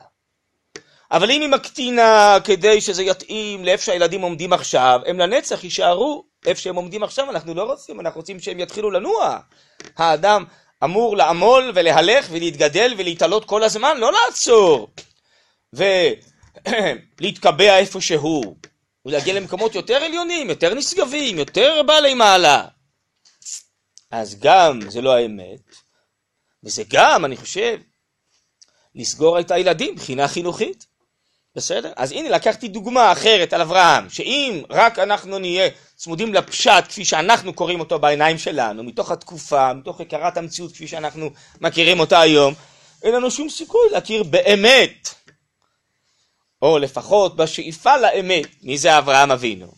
אבל 1.11 1.31
אם 1.31 1.41
היא 1.41 1.49
מקטינה 1.49 2.37
כדי 2.43 2.81
שזה 2.81 3.03
יתאים 3.03 3.65
לאיפה 3.65 3.83
שהילדים 3.83 4.21
עומדים 4.21 4.53
עכשיו, 4.53 5.01
הם 5.05 5.19
לנצח 5.19 5.63
יישארו 5.63 6.25
איפה 6.45 6.61
שהם 6.61 6.75
עומדים 6.75 7.03
עכשיו, 7.03 7.29
אנחנו 7.29 7.53
לא 7.53 7.63
רוצים, 7.63 7.99
אנחנו 7.99 8.19
רוצים 8.19 8.39
שהם 8.39 8.59
יתחילו 8.59 8.91
לנוע. 8.91 9.39
האדם 9.97 10.45
אמור 10.83 11.17
לעמול 11.17 11.71
ולהלך 11.75 12.27
ולהתגדל 12.31 12.93
ולהתעלות 12.97 13.45
כל 13.45 13.63
הזמן, 13.63 13.97
לא 13.97 14.11
לעצור. 14.11 14.89
ולהתקבע 17.19 17.77
איפה 17.77 18.01
שהוא, 18.01 18.55
ולהגיע 19.05 19.33
למקומות 19.33 19.75
יותר 19.75 19.95
עליונים, 19.95 20.49
יותר 20.49 20.73
נשגבים, 20.73 21.37
יותר 21.37 21.81
בעלי 21.85 22.13
מעלה. 22.13 22.67
אז 24.11 24.39
גם 24.39 24.79
זה 24.89 25.01
לא 25.01 25.15
האמת, 25.15 25.75
וזה 26.63 26.83
גם, 26.89 27.25
אני 27.25 27.37
חושב, 27.37 27.77
לסגור 28.95 29.39
את 29.39 29.51
הילדים 29.51 29.93
מבחינה 29.93 30.27
חינוכית. 30.27 30.85
בסדר? 31.55 31.91
אז 31.95 32.11
הנה 32.11 32.29
לקחתי 32.29 32.67
דוגמה 32.67 33.11
אחרת 33.11 33.53
על 33.53 33.61
אברהם, 33.61 34.09
שאם 34.09 34.61
רק 34.69 34.99
אנחנו 34.99 35.39
נהיה 35.39 35.69
צמודים 35.95 36.33
לפשט 36.33 36.83
כפי 36.89 37.05
שאנחנו 37.05 37.53
קוראים 37.53 37.79
אותו 37.79 37.99
בעיניים 37.99 38.37
שלנו, 38.37 38.83
מתוך 38.83 39.11
התקופה, 39.11 39.73
מתוך 39.73 40.01
הכרת 40.01 40.37
המציאות 40.37 40.71
כפי 40.71 40.87
שאנחנו 40.87 41.29
מכירים 41.61 41.99
אותה 41.99 42.19
היום, 42.19 42.53
אין 43.03 43.13
לנו 43.13 43.31
שום 43.31 43.49
סיכוי 43.49 43.89
להכיר 43.91 44.23
באמת, 44.23 45.09
או 46.65 46.79
לפחות 46.79 47.35
בשאיפה 47.35 47.97
לאמת, 47.97 48.45
מי 48.63 48.77
זה 48.77 48.97
אברהם 48.97 49.31
אבינו. 49.31 49.71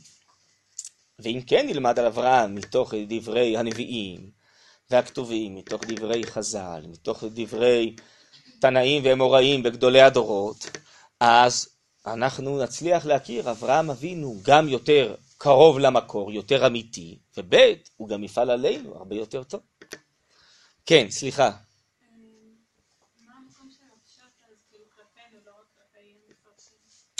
ואם 1.20 1.40
כן 1.48 1.68
נלמד 1.68 2.00
על 2.00 2.06
אברהם 2.06 2.56
מתוך 2.56 2.94
דברי 3.08 3.58
הנביאים 3.58 4.30
והכתובים, 4.90 5.56
מתוך 5.56 5.82
דברי 5.88 6.24
חז"ל, 6.24 6.82
מתוך 6.88 7.24
דברי 7.24 7.96
תנאים 8.62 9.02
ואמוראים 9.06 9.64
בגדולי 9.64 10.02
הדורות, 10.02 10.70
אז 11.20 11.70
אנחנו 12.06 12.64
נצליח 12.64 13.06
להכיר 13.06 13.52
אברהם 13.52 13.90
אבינו 13.90 14.36
גם 14.44 14.70
יותר 14.70 15.16
קרוב 15.38 15.80
למקור, 15.80 16.32
יותר 16.32 16.68
אמיתי, 16.68 17.18
וב' 17.38 17.56
הוא 17.98 18.10
גם 18.10 18.24
יפעל 18.24 18.50
עלינו 18.50 18.96
הרבה 18.96 19.16
יותר 19.16 19.44
טוב. 19.44 19.62
כן, 20.86 21.08
סליחה. 21.10 21.52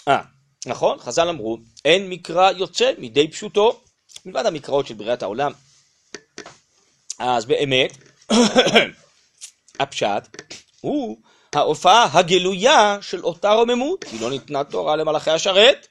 אה, 0.08 0.22
נכון, 0.66 1.00
חז"ל 1.00 1.30
אמרו, 1.30 1.58
אין 1.86 2.10
מקרא 2.10 2.52
יוצא 2.52 2.92
מידי 2.98 3.32
פשוטו, 3.32 3.82
מלבד 4.26 4.46
המקראות 4.46 4.88
של 4.88 4.94
בריאת 4.94 5.24
העולם. 5.24 5.52
אז 7.20 7.46
באמת, 7.46 7.98
הפשט 9.80 10.44
הוא 10.82 11.18
ההופעה 11.56 12.20
הגלויה 12.20 12.98
של 13.02 13.24
אותה 13.24 13.54
רוממות, 13.54 14.04
כי 14.04 14.20
לא 14.20 14.30
ניתנה 14.30 14.64
תורה 14.64 14.96
למלאכי 14.96 15.32
השרת. 15.32 15.88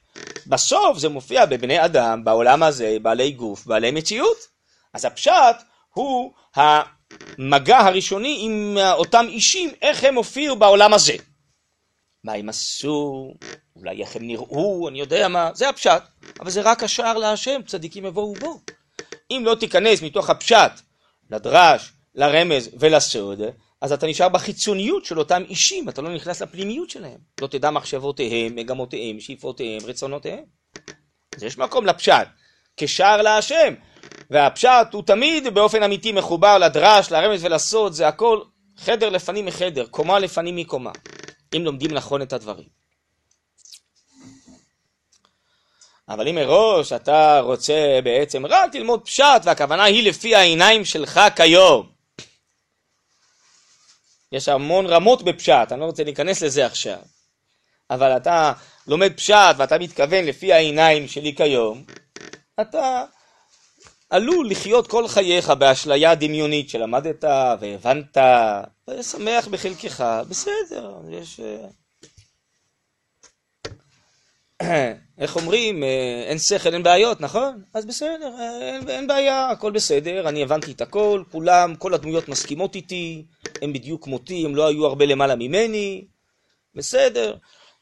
בסוף 0.46 0.98
זה 0.98 1.08
מופיע 1.08 1.46
בבני 1.46 1.84
אדם, 1.84 2.24
בעולם 2.24 2.62
הזה, 2.62 2.96
בעלי 3.02 3.30
גוף, 3.30 3.66
בעלי 3.66 3.90
מציאות. 3.90 4.36
אז 4.92 5.04
הפשט 5.04 5.56
הוא 5.94 6.32
המגע 6.54 7.78
הראשוני 7.78 8.38
עם 8.40 8.78
אותם 8.92 9.26
אישים, 9.28 9.70
איך 9.82 10.04
הם 10.04 10.14
הופיעו 10.14 10.56
בעולם 10.56 10.94
הזה. 10.94 11.16
מה 12.24 12.32
הם 12.32 12.48
עשו, 12.48 13.34
אולי 13.78 14.02
איך 14.02 14.16
הם 14.16 14.26
נראו, 14.26 14.88
אני 14.88 15.00
יודע 15.00 15.28
מה, 15.28 15.50
זה 15.54 15.68
הפשט. 15.68 16.02
אבל 16.40 16.50
זה 16.50 16.60
רק 16.60 16.82
השער 16.82 17.18
להשם, 17.18 17.60
צדיקים 17.66 18.06
יבואו 18.06 18.34
בו. 18.34 18.60
אם 19.30 19.42
לא 19.44 19.54
תיכנס 19.54 20.02
מתוך 20.02 20.30
הפשט 20.30 20.72
לדרש, 21.30 21.92
לרמז 22.14 22.70
ולסוד, 22.78 23.40
אז 23.80 23.92
אתה 23.92 24.06
נשאר 24.06 24.28
בחיצוניות 24.28 25.04
של 25.04 25.18
אותם 25.18 25.42
אישים, 25.48 25.88
אתה 25.88 26.02
לא 26.02 26.14
נכנס 26.14 26.42
לפנימיות 26.42 26.90
שלהם. 26.90 27.18
לא 27.40 27.46
תדע 27.46 27.70
מחשבותיהם, 27.70 28.56
מגמותיהם, 28.56 29.20
שאיפותיהם, 29.20 29.82
רצונותיהם. 29.84 30.44
אז 31.36 31.42
יש 31.42 31.58
מקום 31.58 31.86
לפשט, 31.86 32.28
כשער 32.76 33.22
להשם. 33.22 33.74
והפשט 34.30 34.92
הוא 34.92 35.02
תמיד 35.02 35.54
באופן 35.54 35.82
אמיתי 35.82 36.12
מחובר 36.12 36.58
לדרש, 36.58 37.10
לרמז 37.10 37.44
ולסוד, 37.44 37.92
זה 37.92 38.08
הכל 38.08 38.40
חדר 38.76 39.08
לפנים 39.08 39.46
מחדר, 39.46 39.86
קומה 39.86 40.18
לפנים 40.18 40.56
מקומה, 40.56 40.90
אם 41.56 41.64
לומדים 41.64 41.90
נכון 41.90 42.22
את 42.22 42.32
הדברים. 42.32 42.75
אבל 46.08 46.28
אם 46.28 46.34
מראש 46.34 46.92
אתה 46.92 47.40
רוצה 47.40 47.98
בעצם 48.04 48.46
רק 48.46 48.74
ללמוד 48.74 49.04
פשט, 49.04 49.42
והכוונה 49.44 49.84
היא 49.84 50.08
לפי 50.08 50.34
העיניים 50.34 50.84
שלך 50.84 51.20
כיום, 51.36 51.88
יש 54.32 54.48
המון 54.48 54.86
רמות 54.86 55.22
בפשט, 55.22 55.72
אני 55.72 55.80
לא 55.80 55.84
רוצה 55.84 56.04
להיכנס 56.04 56.42
לזה 56.42 56.66
עכשיו. 56.66 56.98
אבל 57.90 58.16
אתה 58.16 58.52
לומד 58.86 59.12
פשט 59.16 59.54
ואתה 59.56 59.78
מתכוון 59.78 60.24
לפי 60.24 60.52
העיניים 60.52 61.08
שלי 61.08 61.34
כיום, 61.36 61.84
אתה 62.60 63.04
עלול 64.10 64.50
לחיות 64.50 64.86
כל 64.86 65.08
חייך 65.08 65.50
באשליה 65.50 66.14
דמיונית 66.14 66.70
שלמדת 66.70 67.24
והבנת, 67.60 68.16
ושמח 68.90 69.48
בחלקך, 69.48 70.04
בסדר, 70.28 71.00
יש... 71.10 71.40
איך 75.18 75.36
אומרים, 75.36 75.82
אה, 75.82 76.24
אין 76.26 76.38
שכל, 76.38 76.74
אין 76.74 76.82
בעיות, 76.82 77.20
נכון? 77.20 77.62
אז 77.74 77.86
בסדר, 77.86 78.34
אין, 78.40 78.88
אין 78.88 79.06
בעיה, 79.06 79.50
הכל 79.50 79.72
בסדר, 79.72 80.28
אני 80.28 80.42
הבנתי 80.42 80.72
את 80.72 80.80
הכל, 80.80 81.22
כולם, 81.30 81.74
כל 81.74 81.94
הדמויות 81.94 82.28
מסכימות 82.28 82.74
איתי, 82.74 83.24
הם 83.62 83.72
בדיוק 83.72 84.04
כמותי, 84.04 84.44
הם 84.44 84.56
לא 84.56 84.66
היו 84.66 84.86
הרבה 84.86 85.06
למעלה 85.06 85.34
ממני, 85.36 86.04
בסדר. 86.74 87.36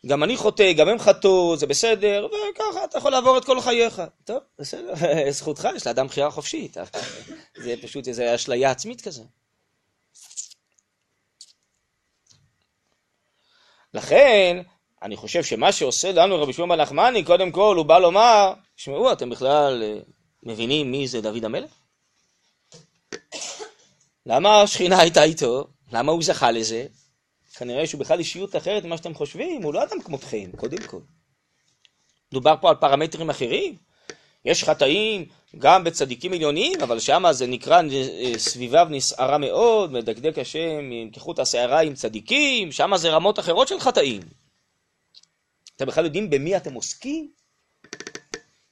גם 0.07 0.25
אני 0.25 0.37
חוטא, 0.37 0.73
גם 0.73 0.89
הם 0.89 0.99
חטאו, 0.99 1.57
זה 1.57 1.67
בסדר, 1.67 2.27
וככה 2.27 2.85
אתה 2.85 2.99
יכול 2.99 3.13
לעבור 3.13 3.39
את 3.39 3.45
כל 3.45 3.61
חייך. 3.61 4.03
טוב, 4.25 4.39
בסדר, 4.59 4.95
זכותך, 5.31 5.69
יש 5.77 5.87
לאדם 5.87 6.07
בחירה 6.07 6.31
חופשית. 6.31 6.77
זה 7.65 7.75
פשוט 7.83 8.09
איזו 8.09 8.23
אשליה 8.35 8.71
עצמית 8.71 9.01
כזה. 9.01 9.23
לכן, 13.95 14.63
אני 15.05 15.17
חושב 15.17 15.45
שמה 15.45 15.73
שעושה 15.73 16.13
לנו 16.13 16.43
רבי 16.43 16.53
שמעון 16.53 16.69
בנחמני, 16.69 17.25
קודם 17.25 17.51
כל 17.51 17.77
הוא 17.77 17.87
בא 17.87 17.99
לומר, 17.99 18.53
שמעו, 18.77 19.13
אתם 19.13 19.31
בכלל 19.31 19.83
אה, 19.83 19.99
מבינים 20.43 20.93
מי 20.93 21.09
זה 21.09 21.21
דוד 21.21 21.45
המלך? 21.45 21.71
למה 24.27 24.63
השכינה 24.63 25.01
הייתה 25.01 25.23
איתו? 25.23 25.67
למה 25.93 26.13
הוא 26.13 26.23
זכה 26.23 26.51
לזה? 26.51 26.87
כנראה 27.57 27.87
שהוא 27.87 28.01
בכלל 28.01 28.19
אישיות 28.19 28.57
אחרת 28.57 28.85
ממה 28.85 28.97
שאתם 28.97 29.15
חושבים, 29.15 29.63
הוא 29.63 29.75
לא 29.75 29.83
אדם 29.83 30.03
כמותכם, 30.03 30.51
קודם 30.57 30.79
כל. 30.79 31.01
דובר 32.33 32.55
פה 32.61 32.69
על 32.69 32.77
פרמטרים 32.77 33.31
אחרים. 33.31 33.77
יש 34.45 34.65
חטאים 34.65 35.27
גם 35.59 35.85
בצדיקים 35.85 36.33
עליונים, 36.33 36.81
אבל 36.81 37.01
שמה 37.01 37.33
זה 37.33 37.47
נקרא 37.47 37.83
אה, 37.93 38.39
סביביו 38.39 38.87
נסערה 38.91 39.39
מאוד, 39.39 39.93
מדקדק 39.93 40.39
השם 40.39 40.91
עם 40.93 41.11
כחוט 41.11 41.39
השערה 41.39 41.81
עם 41.81 41.95
צדיקים, 41.95 42.73
שמה 42.73 42.99
זה 42.99 43.11
רמות 43.11 43.39
אחרות 43.39 43.69
של 43.69 43.81
חטאים. 43.81 44.44
אתם 45.77 45.87
בכלל 45.87 46.05
יודעים 46.05 46.31
במי 46.31 46.57
אתם 46.57 46.75
עוסקים? 46.75 47.31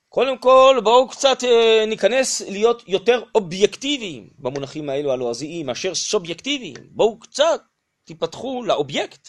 קודם 0.08 0.38
כל, 0.38 0.80
בואו 0.84 1.08
קצת 1.08 1.44
אה, 1.44 1.84
ניכנס 1.86 2.40
להיות 2.40 2.82
יותר 2.86 3.22
אובייקטיביים 3.34 4.30
במונחים 4.38 4.88
האלו 4.88 5.12
הלועזיים, 5.12 5.66
מאשר 5.66 5.94
סובייקטיביים. 5.94 6.76
בואו 6.90 7.18
קצת 7.20 7.60
תיפתחו 8.04 8.62
לאובייקט, 8.62 9.28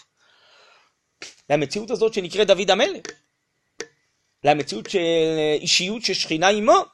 למציאות 1.50 1.92
הזאת 1.92 2.14
שנקראת 2.14 2.48
דוד 2.48 2.72
המלך, 2.72 3.06
למציאות 4.44 4.90
של 4.90 5.00
אישיות 5.62 6.02
ששכינה 6.02 6.48
עמו, 6.48 6.86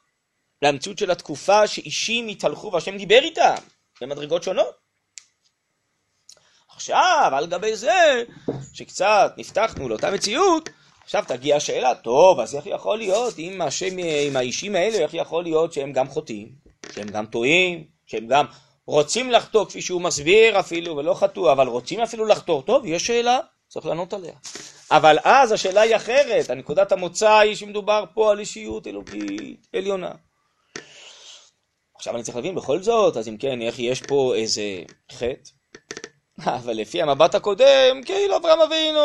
למציאות 0.61 0.97
של 0.97 1.11
התקופה 1.11 1.67
שאישים 1.67 2.27
התהלכו 2.27 2.71
והשם 2.73 2.97
דיבר 2.97 3.19
איתם 3.23 3.55
במדרגות 4.01 4.43
שונות. 4.43 4.78
עכשיו, 6.79 7.31
על 7.33 7.45
גבי 7.45 7.75
זה, 7.75 8.23
שקצת 8.73 9.31
נפתחנו 9.37 9.89
לאותה 9.89 10.11
מציאות, 10.11 10.69
עכשיו 11.03 11.23
תגיע 11.27 11.55
השאלה, 11.55 11.95
טוב, 11.95 12.39
אז 12.39 12.55
איך 12.55 12.65
יכול 12.65 12.97
להיות, 12.97 13.33
עם, 13.37 13.61
השם, 13.61 13.97
עם 14.27 14.35
האישים 14.35 14.75
האלה, 14.75 14.97
איך 14.97 15.13
יכול 15.13 15.43
להיות 15.43 15.73
שהם 15.73 15.93
גם 15.93 16.07
חוטאים, 16.07 16.49
שהם 16.91 17.07
גם 17.07 17.25
טועים, 17.25 17.83
שהם 18.05 18.27
גם 18.27 18.45
רוצים 18.87 19.31
לחטוא, 19.31 19.65
כפי 19.65 19.81
שהוא 19.81 20.01
מסביר 20.01 20.59
אפילו, 20.59 20.97
ולא 20.97 21.13
חטאו, 21.13 21.51
אבל 21.51 21.67
רוצים 21.67 21.99
אפילו 21.99 22.25
לחטוא, 22.25 22.61
טוב, 22.61 22.85
יש 22.85 23.07
שאלה, 23.07 23.39
צריך 23.67 23.85
לענות 23.85 24.13
עליה. 24.13 24.33
אבל 24.91 25.17
אז 25.23 25.51
השאלה 25.51 25.81
היא 25.81 25.95
אחרת, 25.95 26.49
הנקודת 26.49 26.91
המוצא 26.91 27.37
היא 27.37 27.55
שמדובר 27.55 28.03
פה 28.13 28.31
על 28.31 28.39
אישיות 28.39 28.87
אלוקית 28.87 29.67
עליונה. 29.75 30.11
עכשיו 31.95 32.15
אני 32.15 32.23
צריך 32.23 32.35
להבין 32.35 32.55
בכל 32.55 32.81
זאת, 32.81 33.17
אז 33.17 33.27
אם 33.27 33.37
כן, 33.37 33.61
איך 33.61 33.79
יש 33.79 34.01
פה 34.01 34.35
איזה 34.35 34.63
חטא? 35.11 35.58
אבל 36.59 36.73
לפי 36.73 37.01
המבט 37.01 37.35
הקודם, 37.35 38.01
כאילו 38.05 38.37
אברהם 38.37 38.59
אבינו, 38.61 38.99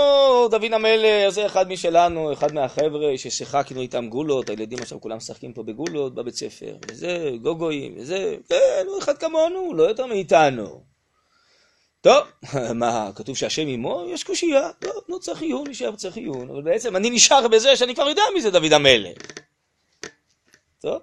דוד 0.50 0.72
המלך, 0.72 1.28
זה 1.28 1.46
אחד 1.46 1.68
משלנו, 1.68 2.32
אחד 2.32 2.54
מהחבר'ה 2.54 3.18
ששיחקנו 3.18 3.80
איתם 3.80 4.08
גולות, 4.08 4.50
הילדים 4.50 4.78
עכשיו 4.78 5.00
כולם 5.00 5.16
משחקים 5.16 5.52
פה 5.52 5.62
בגולות 5.62 6.14
בבית 6.14 6.34
ספר, 6.34 6.76
וזה, 6.90 7.30
גוגויים, 7.42 7.94
וזה, 7.96 8.36
כן, 8.48 8.84
הוא 8.86 8.98
אחד 8.98 9.18
כמונו, 9.18 9.74
לא 9.74 9.82
יותר 9.82 10.06
מאיתנו. 10.06 10.82
טוב, 12.00 12.24
מה, 12.80 13.10
כתוב 13.14 13.36
שהשם 13.36 13.68
עמו? 13.68 14.04
יש 14.08 14.24
קושייה, 14.24 14.72
טוב, 14.78 15.02
נו 15.08 15.20
צריך 15.20 15.42
עיון, 15.42 15.68
נשאר 15.68 15.96
צריך 15.96 16.16
עיון, 16.16 16.50
אבל 16.50 16.62
בעצם 16.62 16.96
אני 16.96 17.10
נשאר 17.10 17.48
בזה 17.48 17.76
שאני 17.76 17.94
כבר 17.94 18.08
יודע 18.08 18.22
מי 18.34 18.40
זה 18.40 18.50
דוד 18.50 18.72
המלך. 18.72 19.18
טוב, 20.80 21.02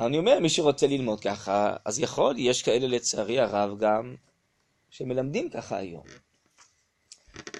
אני 0.00 0.18
אומר, 0.18 0.38
מי 0.40 0.48
שרוצה 0.48 0.86
ללמוד 0.86 1.20
ככה, 1.20 1.76
אז 1.84 2.00
יכול, 2.00 2.34
יש 2.38 2.62
כאלה 2.62 2.86
לצערי 2.86 3.40
הרב 3.40 3.78
גם 3.78 4.14
שמלמדים 4.94 5.50
ככה 5.50 5.76
היום. 5.76 6.04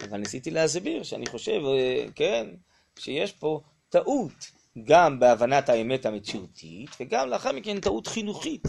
אבל 0.04 0.18
ניסיתי 0.18 0.50
להסביר 0.50 1.02
שאני 1.02 1.26
חושב, 1.26 1.60
אה, 1.64 2.06
כן, 2.14 2.46
שיש 2.98 3.32
פה 3.32 3.60
טעות 3.88 4.50
גם 4.84 5.20
בהבנת 5.20 5.68
האמת 5.68 6.06
המציאותית, 6.06 6.90
וגם 7.00 7.28
לאחר 7.28 7.52
מכן 7.52 7.80
טעות 7.80 8.06
חינוכית 8.06 8.62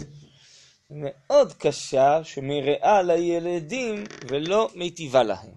מאוד 0.90 1.52
קשה 1.52 2.24
שמרעה 2.24 3.02
לילדים 3.02 4.04
ולא 4.28 4.70
מיטיבה 4.74 5.22
להם. 5.22 5.54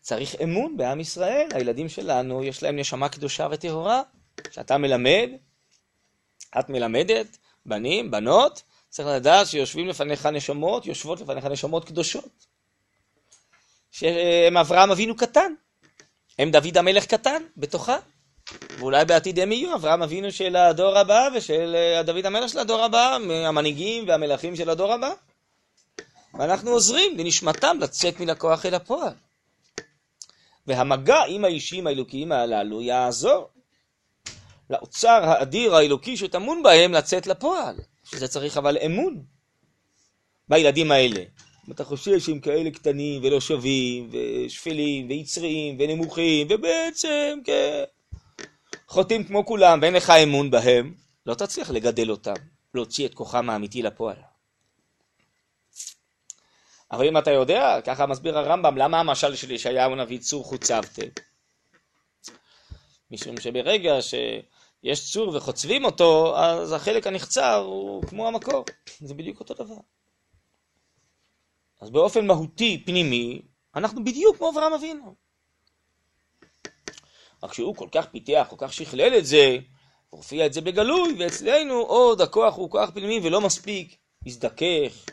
צריך 0.00 0.34
אמון 0.42 0.76
בעם 0.76 1.00
ישראל. 1.00 1.48
הילדים 1.54 1.88
שלנו, 1.88 2.44
יש 2.44 2.62
להם 2.62 2.76
נשמה 2.76 3.08
קדושה 3.08 3.48
וטהורה, 3.50 4.02
שאתה 4.50 4.78
מלמד, 4.78 5.30
את 6.58 6.68
מלמדת, 6.68 7.38
בנים, 7.66 8.10
בנות, 8.10 8.62
צריך 8.88 9.08
לדעת 9.08 9.46
שיושבים 9.46 9.88
לפניך 9.88 10.26
נשמות, 10.26 10.86
יושבות 10.86 11.20
לפניך 11.20 11.44
נשמות 11.44 11.84
קדושות. 11.84 12.46
שהם 13.90 14.56
אברהם 14.56 14.90
אבינו 14.90 15.16
קטן, 15.16 15.52
הם 16.38 16.50
דוד 16.50 16.78
המלך 16.78 17.06
קטן 17.06 17.42
בתוכה, 17.56 17.96
ואולי 18.78 19.04
בעתיד 19.04 19.38
הם 19.38 19.52
יהיו 19.52 19.74
אברהם 19.74 20.02
אבינו 20.02 20.32
של 20.32 20.56
הדור 20.56 20.98
הבא 20.98 21.28
ושל 21.34 21.76
אה, 21.76 22.02
דוד 22.02 22.26
המלך 22.26 22.48
של 22.48 22.58
הדור 22.58 22.84
הבא, 22.84 23.18
המנהיגים 23.46 24.08
והמלכים 24.08 24.56
של 24.56 24.70
הדור 24.70 24.92
הבא. 24.92 25.12
ואנחנו 26.34 26.70
עוזרים 26.70 27.18
לנשמתם 27.18 27.76
לצאת 27.80 28.20
מן 28.20 28.30
הכוח 28.30 28.66
אל 28.66 28.74
הפועל. 28.74 29.12
והמגע 30.66 31.22
עם 31.28 31.44
האישים 31.44 31.86
האלוקיים 31.86 32.32
הללו 32.32 32.82
יעזור 32.82 33.48
לאוצר 34.70 35.20
האדיר 35.24 35.74
האלוקי 35.74 36.16
שטמון 36.16 36.62
בהם 36.62 36.92
לצאת 36.92 37.26
לפועל, 37.26 37.76
שזה 38.10 38.28
צריך 38.28 38.56
אבל 38.56 38.78
אמון 38.86 39.24
בילדים 40.48 40.92
האלה. 40.92 41.20
אם 41.68 41.72
אתה 41.72 41.84
חושב 41.84 42.18
שהם 42.18 42.40
כאלה 42.40 42.70
קטנים 42.70 43.24
ולא 43.24 43.40
שווים 43.40 44.10
ושפלים 44.12 45.08
ויצריים 45.08 45.76
ונמוכים 45.78 46.46
ובעצם 46.50 47.38
כן, 47.44 47.84
חוטאים 48.88 49.24
כמו 49.24 49.46
כולם 49.46 49.78
ואין 49.82 49.94
לך 49.94 50.10
אמון 50.10 50.50
בהם, 50.50 50.94
לא 51.26 51.34
תצליח 51.34 51.70
לגדל 51.70 52.10
אותם, 52.10 52.34
להוציא 52.74 53.06
את 53.06 53.14
כוחם 53.14 53.50
האמיתי 53.50 53.82
לפועל. 53.82 54.16
אבל 56.92 57.08
אם 57.08 57.18
אתה 57.18 57.30
יודע, 57.30 57.80
ככה 57.84 58.06
מסביר 58.06 58.38
הרמב"ם, 58.38 58.76
למה 58.76 59.00
המשל 59.00 59.36
של 59.36 59.50
ישעיהו 59.50 59.92
הנביא 59.92 60.18
צור 60.18 60.44
חוצבתם? 60.44 61.08
משום 63.10 63.40
שברגע 63.40 64.02
שיש 64.82 65.12
צור 65.12 65.36
וחוצבים 65.36 65.84
אותו, 65.84 66.38
אז 66.38 66.72
החלק 66.72 67.06
הנחצר 67.06 67.54
הוא 67.54 68.02
כמו 68.02 68.28
המקור. 68.28 68.64
זה 69.00 69.14
בדיוק 69.14 69.40
אותו 69.40 69.54
דבר. 69.54 69.76
אז 71.80 71.90
באופן 71.90 72.26
מהותי, 72.26 72.82
פנימי, 72.86 73.42
אנחנו 73.74 74.04
בדיוק 74.04 74.36
כמו 74.36 74.50
אברהם 74.50 74.72
אבינו. 74.72 75.14
רק 77.42 77.52
שהוא 77.52 77.76
כל 77.76 77.88
כך 77.92 78.06
פיתח, 78.06 78.46
כל 78.50 78.56
כך 78.58 78.72
שכלל 78.72 79.18
את 79.18 79.26
זה, 79.26 79.58
הופיע 80.10 80.46
את 80.46 80.52
זה 80.52 80.60
בגלוי, 80.60 81.14
ואצלנו 81.18 81.74
עוד 81.74 82.20
הכוח 82.20 82.56
הוא 82.56 82.70
כוח 82.70 82.90
פנימי 82.90 83.20
ולא 83.22 83.40
מספיק, 83.40 83.96
יזדכך, 84.26 85.04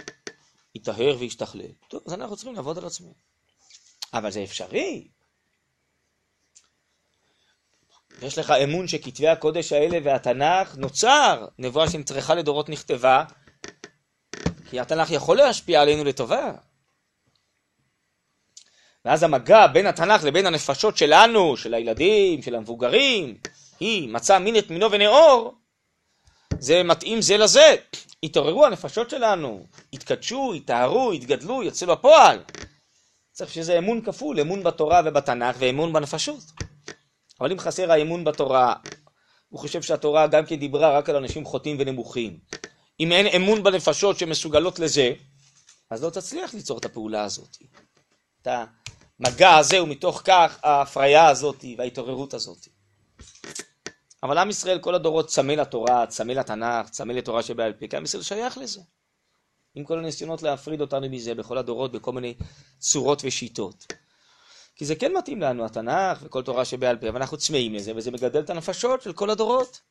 יטהר 0.76 1.16
וישתכלל. 1.20 1.72
טוב, 1.88 2.02
אז 2.06 2.14
אנחנו 2.14 2.36
צריכים 2.36 2.56
לעבוד 2.56 2.78
על 2.78 2.86
עצמנו. 2.86 3.14
אבל 4.14 4.32
זה 4.32 4.44
אפשרי. 4.44 5.08
יש 8.22 8.38
לך 8.38 8.52
אמון 8.52 8.88
שכתבי 8.88 9.28
הקודש 9.28 9.74
האלה 9.74 9.98
והתנ"ך 10.04 10.76
נוצר, 10.78 11.46
נבואה 11.60 11.90
שנצרכה 11.90 12.36
לדורות 12.36 12.70
נכתבה, 12.70 13.24
כי 14.70 14.80
התנ"ך 14.80 15.12
יכול 15.12 15.38
להשפיע 15.38 15.82
עלינו 15.82 16.04
לטובה. 16.04 16.52
ואז 19.06 19.24
המגע 19.24 19.68
בין 19.68 19.88
התנ"ך 19.88 20.24
לבין 20.24 20.46
הנפשות 20.46 20.98
שלנו, 20.98 21.58
של 21.58 21.74
הילדים, 21.74 22.42
של 22.42 22.56
המבוגרים, 22.56 23.38
היא 23.80 24.10
מצא 24.10 24.40
מין 24.40 24.58
את 24.58 24.70
מינו 24.70 24.92
ונאור, 24.92 25.56
זה 26.60 26.84
מתאים 26.84 27.22
זה 27.22 27.38
לזה. 27.38 27.76
התעוררו 28.24 28.66
הנפשות 28.66 29.10
שלנו, 29.10 29.66
התקדשו, 29.94 30.54
התארו, 30.54 31.12
התגדלו, 31.12 31.64
יצאו 31.64 31.88
לפועל. 31.92 32.40
צריך 33.32 33.52
שזה 33.52 33.78
אמון 33.78 34.02
כפול, 34.02 34.40
אמון 34.40 34.64
בתורה 34.64 35.02
ובתנ"ך 35.06 35.56
ואמון 35.60 35.94
בנפשות. 35.94 36.44
אבל 37.40 37.52
אם 37.52 37.60
חסר 37.60 37.92
האמון 37.92 38.24
בתורה, 38.24 38.74
הוא 39.50 39.60
חושב 39.60 39.82
שהתורה 39.82 40.28
גם 40.28 40.46
כן 40.46 40.56
דיברה 40.56 40.98
רק 40.98 41.10
על 41.10 41.16
אנשים 41.16 41.46
חוטאים 41.46 41.78
ונמוכים. 41.80 42.40
אם 43.00 43.12
אין 43.12 43.28
אמון 43.28 43.64
בנפשות 43.64 44.20
שמסוגלות 44.20 44.80
לזה, 44.80 45.14
אז 45.90 46.04
לא 46.04 46.10
תצליח 46.10 46.54
ליצור 46.54 46.78
את 46.78 46.86
הפעולה 46.86 47.24
הזאת. 47.24 47.58
את 48.42 48.48
המגע 48.48 49.56
הזה, 49.58 49.84
ומתוך 49.84 50.22
כך 50.26 50.60
ההפריה 50.64 51.28
הזאת 51.28 51.66
וההתעוררות 51.78 52.34
הזאת. 52.34 52.68
אבל 54.24 54.38
עם 54.38 54.50
ישראל 54.50 54.80
כל 54.80 54.96
הדורות 54.96 55.28
צמא 55.28 55.52
לתורה, 55.52 56.06
צמא 56.08 56.32
לתנ"ך, 56.32 56.90
צמא 56.90 57.14
לתורה 57.14 57.44
שבעל 57.44 57.74
פה, 57.74 57.88
כי 57.88 57.98
עם 57.98 58.04
ישראל 58.04 58.24
שייך 58.24 58.58
לזה. 58.58 58.82
עם 59.76 59.84
כל 59.84 60.00
הניסיונות 60.00 60.44
להפריד 60.44 60.82
אותנו 60.82 61.10
מזה 61.10 61.36
בכל 61.36 61.58
הדורות, 61.58 61.92
בכל 61.92 62.12
מיני 62.12 62.34
צורות 62.80 63.22
ושיטות. 63.26 63.94
כי 64.76 64.86
זה 64.86 64.96
כן 64.96 65.14
מתאים 65.18 65.42
לנו, 65.42 65.66
התנ"ך 65.66 66.20
וכל 66.22 66.44
תורה 66.44 66.66
שבעל 66.66 66.98
פה, 66.98 67.10
אבל 67.10 67.22
אנחנו 67.22 67.38
צמאים 67.38 67.74
לזה, 67.74 67.92
וזה 67.96 68.12
מגדל 68.12 68.40
את 68.40 68.50
הנפשות 68.50 69.02
של 69.02 69.14
כל 69.14 69.30
הדורות. 69.30 69.82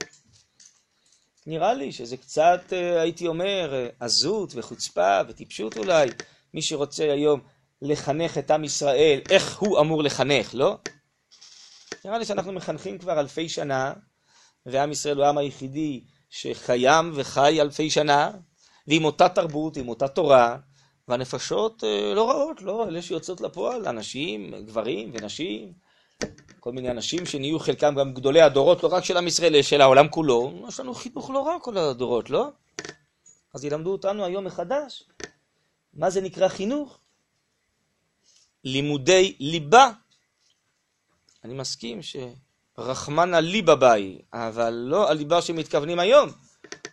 נראה 1.46 1.74
לי 1.74 1.92
שזה 1.92 2.16
קצת, 2.16 2.60
אה, 2.72 3.00
הייתי 3.00 3.26
אומר, 3.26 3.74
אה, 3.74 3.88
עזות 4.00 4.52
וחוצפה 4.54 5.20
וטיפשות 5.28 5.76
אולי. 5.76 6.08
מי 6.54 6.62
שרוצה 6.62 7.12
היום 7.12 7.40
לחנך 7.82 8.38
את 8.38 8.50
עם 8.50 8.64
ישראל, 8.64 9.20
איך 9.30 9.58
הוא 9.58 9.80
אמור 9.80 10.02
לחנך, 10.02 10.54
לא? 10.54 10.76
נראה 12.04 12.18
לי 12.18 12.24
שאנחנו 12.24 12.52
מחנכים 12.52 12.98
כבר 12.98 13.20
אלפי 13.20 13.48
שנה, 13.48 13.92
ועם 14.66 14.92
ישראל 14.92 15.16
הוא 15.16 15.24
העם 15.24 15.38
היחידי 15.38 16.04
שקיים 16.30 17.12
וחי 17.14 17.60
אלפי 17.60 17.90
שנה, 17.90 18.30
ועם 18.86 19.04
אותה 19.04 19.28
תרבות, 19.28 19.76
עם 19.76 19.88
אותה 19.88 20.08
תורה, 20.08 20.56
והנפשות 21.08 21.84
אה, 21.84 22.14
לא 22.14 22.30
רעות, 22.30 22.62
לא, 22.62 22.88
אלה 22.88 23.02
שיוצאות 23.02 23.40
לפועל, 23.40 23.88
אנשים, 23.88 24.54
גברים 24.66 25.12
ונשים, 25.14 25.72
כל 26.60 26.72
מיני 26.72 26.90
אנשים 26.90 27.26
שנהיו 27.26 27.58
חלקם 27.58 27.94
גם 27.94 28.14
גדולי 28.14 28.40
הדורות, 28.40 28.82
לא 28.82 28.88
רק 28.88 29.04
של 29.04 29.16
עם 29.16 29.26
ישראל, 29.26 29.62
של 29.62 29.80
העולם 29.80 30.08
כולו, 30.08 30.52
יש 30.68 30.80
לנו 30.80 30.94
חינוך 30.94 31.30
לא 31.30 31.46
רע 31.46 31.58
כל 31.62 31.78
הדורות, 31.78 32.30
לא? 32.30 32.48
אז 33.54 33.64
ילמדו 33.64 33.92
אותנו 33.92 34.24
היום 34.24 34.44
מחדש. 34.44 35.04
מה 35.94 36.10
זה 36.10 36.20
נקרא 36.20 36.48
חינוך? 36.48 36.98
לימודי 38.64 39.36
ליבה. 39.40 39.90
אני 41.44 41.54
מסכים 41.54 42.00
שרחמנא 42.02 43.36
ליבה 43.36 43.74
באי, 43.74 44.18
אבל 44.32 44.70
לא 44.70 45.10
הליבה 45.10 45.42
שמתכוונים 45.42 45.98
היום. 45.98 46.30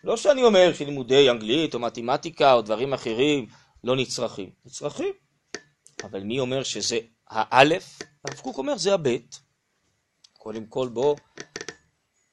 לא 0.04 0.16
שאני 0.16 0.42
אומר 0.42 0.74
שלימודי 0.74 1.30
אנגלית 1.30 1.74
או 1.74 1.78
מתמטיקה 1.78 2.52
או 2.52 2.62
דברים 2.62 2.92
אחרים 2.92 3.46
לא 3.84 3.96
נצרכים. 3.96 4.50
נצרכים. 4.64 5.12
אבל 6.02 6.22
מי 6.22 6.40
אומר 6.40 6.62
שזה 6.62 6.98
האלף? 7.28 7.98
הרב 8.24 8.40
קוק 8.40 8.58
אומר 8.58 8.78
זה 8.78 8.94
הבית. 8.94 9.40
קודם 10.32 10.66
כל 10.66 10.88
בוא 10.88 11.16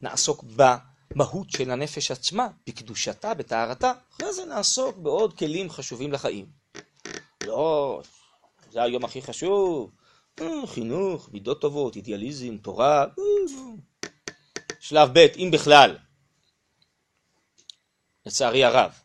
נעסוק 0.02 0.44
במהות 0.44 1.50
של 1.50 1.72
הנפש 1.72 2.12
עצמה, 2.12 2.48
בקדושתה, 2.68 3.34
בטהרתה, 3.34 3.94
אחרי 4.14 4.34
זה 4.34 4.46
נעסוק 4.46 4.98
בעוד 4.98 5.38
כלים 5.38 5.70
חשובים 5.70 6.12
לחיים. 6.12 6.46
לא, 7.46 8.02
זה 8.72 8.84
היום 8.84 9.06
הכי 9.06 9.22
חשוב, 9.22 9.92
אה, 10.42 10.68
חינוך, 10.68 11.30
מידות 11.34 11.62
טובות, 11.62 11.96
אידיאליזם, 11.96 12.58
תורה, 12.58 13.04
אה, 13.04 14.10
שלב 14.80 15.10
ב', 15.14 15.28
אם 15.38 15.50
בכלל, 15.54 15.98
לצערי 18.26 18.64
הרב, 18.64 19.00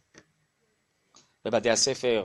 בבתי 1.45 1.71
הספר 1.71 2.23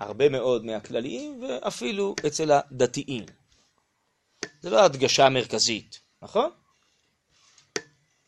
הרבה 0.00 0.28
מאוד 0.28 0.64
מהכלליים 0.64 1.42
ואפילו 1.42 2.14
אצל 2.26 2.52
הדתיים. 2.52 3.24
זה 4.60 4.70
לא 4.70 4.80
ההדגשה 4.80 5.26
המרכזית. 5.26 6.00
נכון? 6.22 6.50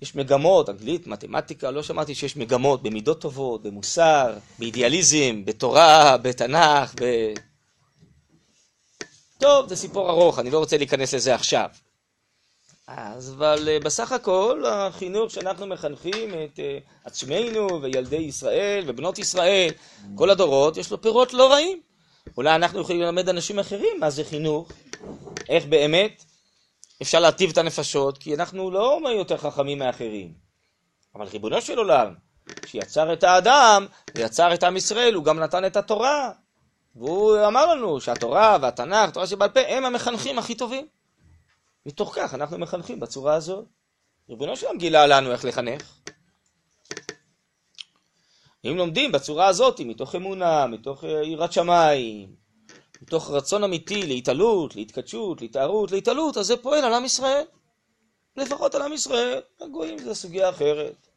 יש 0.01 0.15
מגמות, 0.15 0.69
אנגלית, 0.69 1.07
מתמטיקה, 1.07 1.71
לא 1.71 1.83
שמעתי 1.83 2.15
שיש 2.15 2.37
מגמות 2.37 2.83
במידות 2.83 3.21
טובות, 3.21 3.63
במוסר, 3.63 4.37
באידיאליזם, 4.59 5.45
בתורה, 5.45 6.17
בתנ"ך, 6.17 6.95
ב... 7.01 7.33
טוב, 9.39 9.69
זה 9.69 9.77
סיפור 9.77 10.11
ארוך, 10.11 10.39
אני 10.39 10.51
לא 10.51 10.59
רוצה 10.59 10.77
להיכנס 10.77 11.15
לזה 11.15 11.35
עכשיו. 11.35 11.69
אז 12.87 13.33
אבל 13.33 13.69
אה, 13.69 13.81
בסך 13.81 14.13
הכל 14.13 14.65
החינוך 14.67 15.31
שאנחנו 15.31 15.67
מחנכים 15.67 16.29
את 16.31 16.59
אה, 16.59 16.79
עצמנו 17.05 17.83
וילדי 17.83 18.17
ישראל 18.17 18.85
ובנות 18.87 19.19
ישראל, 19.19 19.71
כל 20.15 20.31
הדורות, 20.31 20.77
יש 20.77 20.91
לו 20.91 21.03
פירות 21.03 21.33
לא 21.33 21.53
רעים. 21.53 21.81
אולי 22.37 22.55
אנחנו 22.55 22.81
יכולים 22.81 23.03
ללמד 23.03 23.29
אנשים 23.29 23.59
אחרים 23.59 24.01
מה 24.01 24.11
זה 24.11 24.25
חינוך, 24.25 24.69
איך 25.49 25.65
באמת 25.67 26.25
אפשר 27.03 27.21
להטיב 27.21 27.51
את 27.51 27.59
הנפשות, 27.59 28.19
כי 28.19 28.35
אנחנו 28.35 28.71
לא 28.71 29.01
יותר 29.17 29.37
חכמים 29.37 29.79
מאחרים. 29.79 30.33
אבל 31.15 31.27
ריבונו 31.27 31.61
של 31.61 31.79
עולם, 31.79 32.15
שיצר 32.67 33.13
את 33.13 33.25
האדם 33.25 33.87
ויצר 34.15 34.55
את 34.55 34.65
עם 34.65 34.77
ישראל, 34.77 35.15
הוא 35.15 35.25
גם 35.25 35.41
נתן 35.41 35.65
את 35.65 35.77
התורה. 35.77 36.31
והוא 36.97 37.47
אמר 37.47 37.67
לנו 37.75 38.01
שהתורה 38.01 38.59
והתנ"ך, 38.63 39.11
תורה 39.11 39.27
שבעל 39.27 39.49
פה, 39.49 39.61
הם 39.61 39.85
המחנכים 39.85 40.39
הכי 40.39 40.55
טובים. 40.55 40.87
מתוך 41.87 42.15
כך 42.17 42.35
אנחנו 42.35 42.59
מחנכים 42.59 43.01
בצורה 43.01 43.35
הזאת. 43.35 43.65
ריבונו 44.29 44.57
של 44.57 44.67
עולם 44.67 44.79
גילה 44.79 45.07
לנו 45.07 45.33
איך 45.33 45.45
לחנך. 45.45 45.99
אם 48.65 48.77
לומדים 48.77 49.13
בצורה 49.13 49.47
הזאת, 49.47 49.81
מתוך 49.81 50.15
אמונה, 50.15 50.67
מתוך 50.67 51.05
יראת 51.05 51.53
שמיים, 51.53 52.35
מתוך 53.03 53.31
רצון 53.31 53.65
אמיתי 53.65 54.07
להתעלות, 54.07 54.77
להתקדשות, 54.77 55.41
להתארות, 55.41 55.93
להתעלות, 55.93 56.37
אז 56.37 56.47
זה 56.47 56.57
פועל 56.57 56.85
על 56.85 56.95
עם 56.95 57.05
ישראל. 57.05 57.45
לפחות 58.37 58.75
על 58.75 58.83
עם 58.83 58.93
ישראל, 58.93 59.41
הגויים 59.61 59.99
זה 59.99 60.15
סוגיה 60.15 60.49
אחרת. 60.49 61.09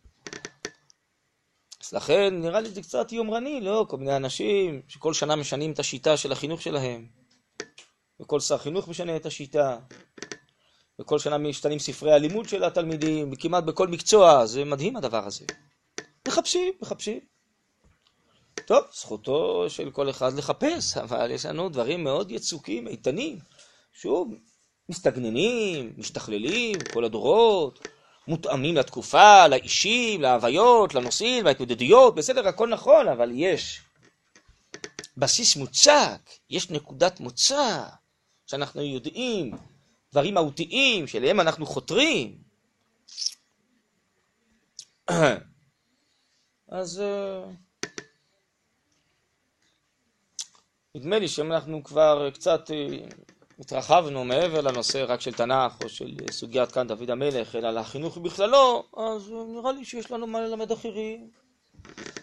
אז 1.84 1.94
לכן 1.94 2.34
נראה 2.42 2.60
לי 2.60 2.70
זה 2.70 2.82
קצת 2.82 3.12
יומרני, 3.12 3.62
לא? 3.62 3.86
כל 3.90 3.98
מיני 3.98 4.16
אנשים 4.16 4.82
שכל 4.88 5.14
שנה 5.14 5.36
משנים 5.36 5.72
את 5.72 5.80
השיטה 5.80 6.18
של 6.18 6.32
החינוך 6.32 6.62
שלהם. 6.62 7.08
וכל 8.20 8.40
שר 8.40 8.58
חינוך 8.58 8.88
משנה 8.88 9.16
את 9.16 9.26
השיטה. 9.26 9.78
וכל 11.02 11.20
שנה 11.20 11.38
משתנים 11.38 11.80
ספרי 11.80 12.14
הלימוד 12.14 12.50
של 12.50 12.64
התלמידים, 12.64 13.36
כמעט 13.36 13.64
בכל 13.64 13.88
מקצוע, 13.88 14.46
זה 14.46 14.66
מדהים 14.66 14.96
הדבר 14.96 15.26
הזה. 15.26 15.46
מחפשים, 16.28 16.74
מחפשים. 16.82 17.20
טוב, 18.66 18.84
זכותו 18.94 19.66
של 19.70 19.92
כל 19.92 20.10
אחד 20.10 20.34
לחפש, 20.34 20.98
אבל 20.98 21.32
יש 21.32 21.46
לנו 21.46 21.70
דברים 21.70 22.04
מאוד 22.04 22.32
יצוקים, 22.32 22.88
איתנים. 22.88 23.40
שוב, 23.94 24.34
מסתגננים, 24.90 25.94
משתכללים, 25.98 26.76
כל 26.94 27.04
הדורות, 27.04 27.88
מותאמים 28.28 28.76
לתקופה, 28.76 29.48
לאישים, 29.48 30.22
להוויות, 30.22 30.96
לנושאים, 30.96 31.46
להתמודדויות, 31.46 32.16
בסדר, 32.16 32.48
הכל 32.48 32.70
נכון, 32.70 33.08
אבל 33.08 33.32
יש 33.34 33.82
בסיס 35.18 35.56
מוצק, 35.56 36.30
יש 36.50 36.70
נקודת 36.70 37.20
מוצא, 37.20 37.84
שאנחנו 38.46 38.82
יודעים, 38.82 39.52
דברים 40.12 40.34
מהותיים 40.34 41.08
שאליהם 41.08 41.40
אנחנו 41.40 41.66
חותרים. 41.66 42.38
אז 46.70 47.00
אה, 47.00 47.44
נדמה 50.96 51.20
לי 51.20 51.28
שאם 51.28 51.52
אנחנו 51.52 51.84
כבר 51.84 52.30
קצת 52.34 52.72
אה, 52.72 52.98
התרחבנו 53.60 54.26
מעבר 54.26 54.62
לנושא 54.62 55.06
רק 55.08 55.22
של 55.22 55.34
תנ"ך 55.34 55.84
או 55.84 55.90
של 55.90 56.16
סוגיית 56.32 56.72
כאן 56.72 56.88
דוד 56.88 57.12
המלך, 57.12 57.56
אלא 57.56 57.70
לחינוך 57.70 58.18
בכללו, 58.18 58.84
אז 58.98 59.32
נראה 59.48 59.72
לי 59.72 59.86
שיש 59.86 60.12
לנו 60.12 60.28
מה 60.28 60.42
ללמד 60.42 60.72
אחרים. 60.72 61.30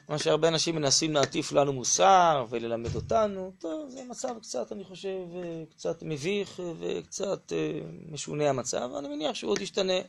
מה 0.08 0.18
שהרבה 0.18 0.48
אנשים 0.48 0.74
מנסים 0.74 1.12
להטיף 1.12 1.52
לנו 1.52 1.72
מוסר 1.72 2.46
וללמד 2.50 2.94
אותנו, 2.94 3.52
טוב, 3.58 3.88
זה 3.88 4.04
מצב 4.04 4.38
קצת, 4.40 4.72
אני 4.72 4.84
חושב, 4.84 5.18
קצת 5.70 6.02
מביך 6.02 6.62
וקצת 6.78 7.52
אה, 7.52 7.80
משונה 8.10 8.50
המצב, 8.50 8.90
אני 8.98 9.08
מניח 9.08 9.34
שהוא 9.34 9.50
עוד 9.50 9.60
ישתנה 9.60 10.00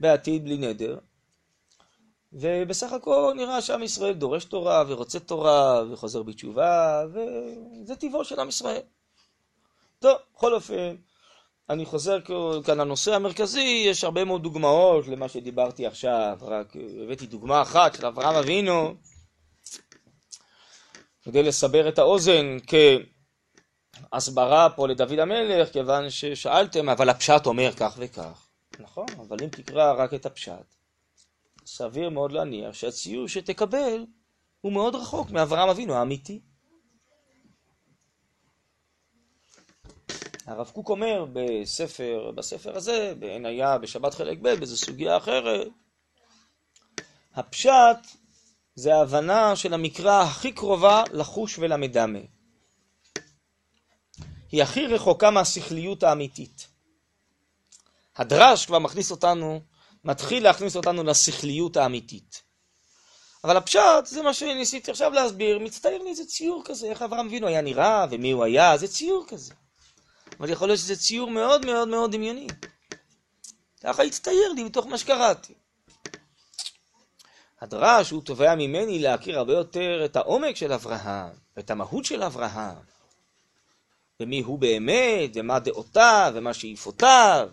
בעתיד 0.00 0.44
בלי 0.44 0.56
נדר. 0.56 0.98
ובסך 2.32 2.92
הכל 2.92 3.32
נראה 3.36 3.62
שעם 3.62 3.82
ישראל 3.82 4.12
דורש 4.12 4.44
תורה 4.44 4.84
ורוצה 4.88 5.20
תורה 5.20 5.82
וחוזר 5.90 6.22
בתשובה, 6.22 7.04
וזה 7.12 7.96
טבעו 7.96 8.24
של 8.24 8.40
עם 8.40 8.48
ישראל. 8.48 8.80
טוב, 9.98 10.16
בכל 10.34 10.54
אופן, 10.54 10.96
אני 11.70 11.86
חוזר 11.86 12.20
כאן 12.64 12.80
לנושא 12.80 13.14
המרכזי, 13.14 13.84
יש 13.86 14.04
הרבה 14.04 14.24
מאוד 14.24 14.42
דוגמאות 14.42 15.08
למה 15.08 15.28
שדיברתי 15.28 15.86
עכשיו, 15.86 16.38
רק 16.42 16.76
הבאתי 17.02 17.26
דוגמה 17.26 17.62
אחת 17.62 17.94
של 17.94 18.06
אברהם 18.06 18.34
אבינו, 18.34 18.94
כדי 21.22 21.42
לסבר 21.42 21.88
את 21.88 21.98
האוזן 21.98 22.56
כהסברה 24.10 24.70
פה 24.70 24.88
לדוד 24.88 25.18
המלך, 25.18 25.72
כיוון 25.72 26.10
ששאלתם, 26.10 26.88
אבל 26.88 27.08
הפשט 27.08 27.46
אומר 27.46 27.72
כך 27.72 27.94
וכך. 27.98 28.46
נכון, 28.78 29.06
אבל 29.28 29.36
אם 29.42 29.48
תקרא 29.48 29.92
רק 29.92 30.14
את 30.14 30.26
הפשט, 30.26 30.74
סביר 31.66 32.10
מאוד 32.10 32.32
להניח 32.32 32.74
שהציור 32.74 33.28
שתקבל 33.28 34.04
הוא 34.60 34.72
מאוד 34.72 34.94
רחוק 34.94 35.30
מאברהם 35.30 35.68
אבינו 35.68 35.94
האמיתי. 35.94 36.40
הרב 40.48 40.70
קוק 40.74 40.88
אומר 40.88 41.26
בספר, 41.32 42.30
בספר 42.34 42.76
הזה, 42.76 43.14
בעין 43.18 43.46
היה 43.46 43.78
בשבת 43.78 44.14
חלק 44.14 44.38
ב', 44.42 44.48
באיזו 44.48 44.76
סוגיה 44.76 45.16
אחרת, 45.16 45.68
הפשט 47.34 47.98
זה 48.74 48.94
ההבנה 48.94 49.56
של 49.56 49.74
המקרא 49.74 50.22
הכי 50.22 50.52
קרובה 50.52 51.02
לחוש 51.12 51.58
ולמדמה. 51.58 52.18
היא 54.52 54.62
הכי 54.62 54.86
רחוקה 54.86 55.30
מהשכליות 55.30 56.02
האמיתית. 56.02 56.68
הדרש 58.16 58.66
כבר 58.66 58.78
מכניס 58.78 59.10
אותנו, 59.10 59.60
מתחיל 60.04 60.44
להכניס 60.44 60.76
אותנו 60.76 61.04
לשכליות 61.04 61.76
האמיתית. 61.76 62.42
אבל 63.44 63.56
הפשט 63.56 64.06
זה 64.06 64.22
מה 64.22 64.34
שניסיתי 64.34 64.90
עכשיו 64.90 65.12
להסביר, 65.12 65.58
מצטייר 65.58 66.02
לי 66.02 66.10
איזה 66.10 66.26
ציור 66.26 66.62
כזה, 66.64 66.86
איך 66.86 67.02
אברהם 67.02 67.26
אבינו 67.26 67.46
היה 67.46 67.60
נראה 67.60 68.06
ומי 68.10 68.30
הוא 68.30 68.44
היה, 68.44 68.76
זה 68.76 68.88
ציור 68.88 69.24
כזה. 69.28 69.54
אבל 70.40 70.50
יכול 70.50 70.68
להיות 70.68 70.78
שזה 70.78 70.96
ציור 70.96 71.30
מאוד 71.30 71.66
מאוד 71.66 71.88
מאוד 71.88 72.12
דמיוני. 72.12 72.46
ככה 73.84 74.02
הצטייר 74.02 74.52
לי 74.52 74.64
מתוך 74.64 74.86
מה 74.86 74.98
שקראתי. 74.98 75.54
הדרש 77.60 78.10
הוא 78.10 78.22
תובע 78.22 78.54
ממני 78.54 78.98
להכיר 78.98 79.38
הרבה 79.38 79.52
יותר 79.52 80.04
את 80.04 80.16
העומק 80.16 80.56
של 80.56 80.72
אברהם, 80.72 81.32
ואת 81.56 81.70
המהות 81.70 82.04
של 82.04 82.22
אברהם, 82.22 82.76
ומי 84.20 84.40
הוא 84.40 84.58
באמת, 84.58 85.30
ומה 85.34 85.58
דעותיו, 85.58 86.32
ומה 86.34 86.54
שאיפותיו. 86.54 87.48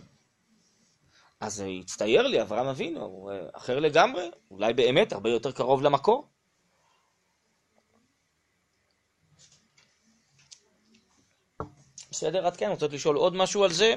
אז 1.39 1.63
הצטייר 1.81 2.27
לי 2.27 2.41
אברהם 2.41 2.67
אבינו, 2.67 3.01
הוא 3.01 3.31
אחר 3.53 3.79
לגמרי, 3.79 4.31
אולי 4.51 4.73
באמת 4.73 5.13
הרבה 5.13 5.29
יותר 5.29 5.51
קרוב 5.51 5.81
למקור. 5.83 6.27
בסדר? 12.15 12.47
עד 12.47 12.57
כאן, 12.57 12.69
רוצות 12.69 12.93
לשאול 12.93 13.15
עוד 13.15 13.35
משהו 13.35 13.63
על 13.63 13.73
זה? 13.73 13.95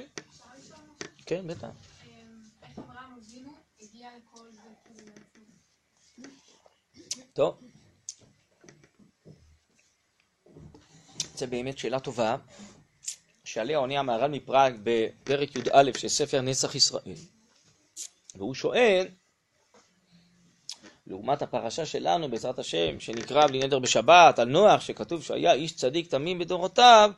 כן, 1.27 1.47
בטח. 1.47 1.69
טוב. 7.33 7.61
זה 11.35 11.47
באמת 11.47 11.79
שאלה 11.79 12.01
טובה, 12.01 12.37
שעליה 13.45 13.79
עונה 13.79 13.99
המהר"ל 13.99 14.31
מפראג 14.31 14.75
בפרק 14.83 15.57
י"א 15.57 15.99
של 15.99 16.09
ספר 16.09 16.41
נצח 16.41 16.75
ישראל. 16.75 17.15
והוא 18.35 18.55
שואל, 18.55 19.09
לעומת 21.07 21.43
הפרשה 21.43 21.87
שלנו, 21.87 22.31
בעזרת 22.31 22.59
השם, 22.59 23.01
שנקרא 23.01 23.47
בלי 23.47 23.59
נדר 23.59 23.79
בשבת, 23.79 24.39
על 24.39 24.49
נוח, 24.49 24.81
שכתוב 24.81 25.23
שהיה 25.23 25.53
איש 25.53 25.77
צדיק 25.77 26.11
תמים 26.11 26.39
בדורותיו, 26.39 27.11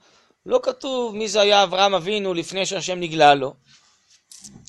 לא 0.46 0.60
כתוב 0.62 1.16
מי 1.16 1.28
זה 1.28 1.40
היה 1.40 1.62
אברהם 1.62 1.94
אבינו 1.94 2.34
לפני 2.34 2.66
שהשם 2.66 3.00
נגלה 3.00 3.34
לו. 3.34 3.54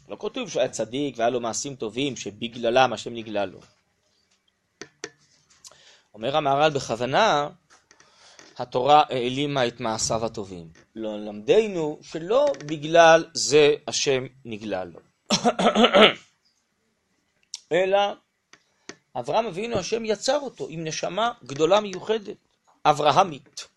לא 0.09 0.17
כתוב 0.19 0.49
שהוא 0.49 0.59
היה 0.59 0.69
צדיק 0.69 1.17
והיה 1.17 1.30
לו 1.30 1.39
מעשים 1.39 1.76
טובים 1.76 2.15
שבגללם 2.15 2.93
השם 2.93 3.13
נגלה 3.13 3.45
לו. 3.45 3.59
אומר 6.13 6.38
המהר"ל 6.38 6.69
בכוונה, 6.69 7.49
התורה 8.57 9.03
העלימה 9.09 9.67
את 9.67 9.80
מעשיו 9.80 10.26
הטובים. 10.26 10.69
לא 10.95 11.19
למדנו 11.19 11.99
שלא 12.01 12.45
בגלל 12.65 13.26
זה 13.34 13.74
השם 13.88 14.26
נגלה 14.45 14.84
לו. 14.86 14.99
אלא 17.72 17.97
אברהם 19.15 19.45
אבינו 19.45 19.78
השם 19.78 20.05
יצר 20.05 20.39
אותו 20.39 20.67
עם 20.69 20.84
נשמה 20.84 21.32
גדולה 21.43 21.80
מיוחדת, 21.80 22.38
אברהמית. 22.86 23.70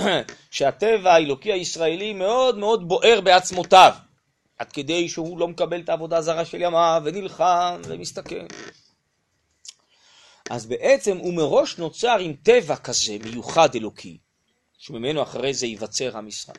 שהטבע 0.50 1.12
האלוקי 1.12 1.52
הישראלי 1.52 2.12
מאוד 2.12 2.58
מאוד 2.58 2.88
בוער 2.88 3.20
בעצמותיו, 3.20 3.92
עד 4.58 4.72
כדי 4.72 5.08
שהוא 5.08 5.38
לא 5.38 5.48
מקבל 5.48 5.80
את 5.80 5.88
העבודה 5.88 6.16
הזרה 6.16 6.44
של 6.44 6.62
ימיו, 6.62 7.02
ונלחם 7.04 7.80
ומסתכן. 7.84 8.46
אז 10.50 10.66
בעצם 10.66 11.16
הוא 11.16 11.34
מראש 11.34 11.78
נוצר 11.78 12.18
עם 12.18 12.32
טבע 12.42 12.76
כזה 12.76 13.16
מיוחד 13.24 13.74
אלוקי, 13.74 14.18
שממנו 14.78 15.22
אחרי 15.22 15.54
זה 15.54 15.66
ייווצר 15.66 16.16
עם 16.16 16.28
ישראל. 16.28 16.56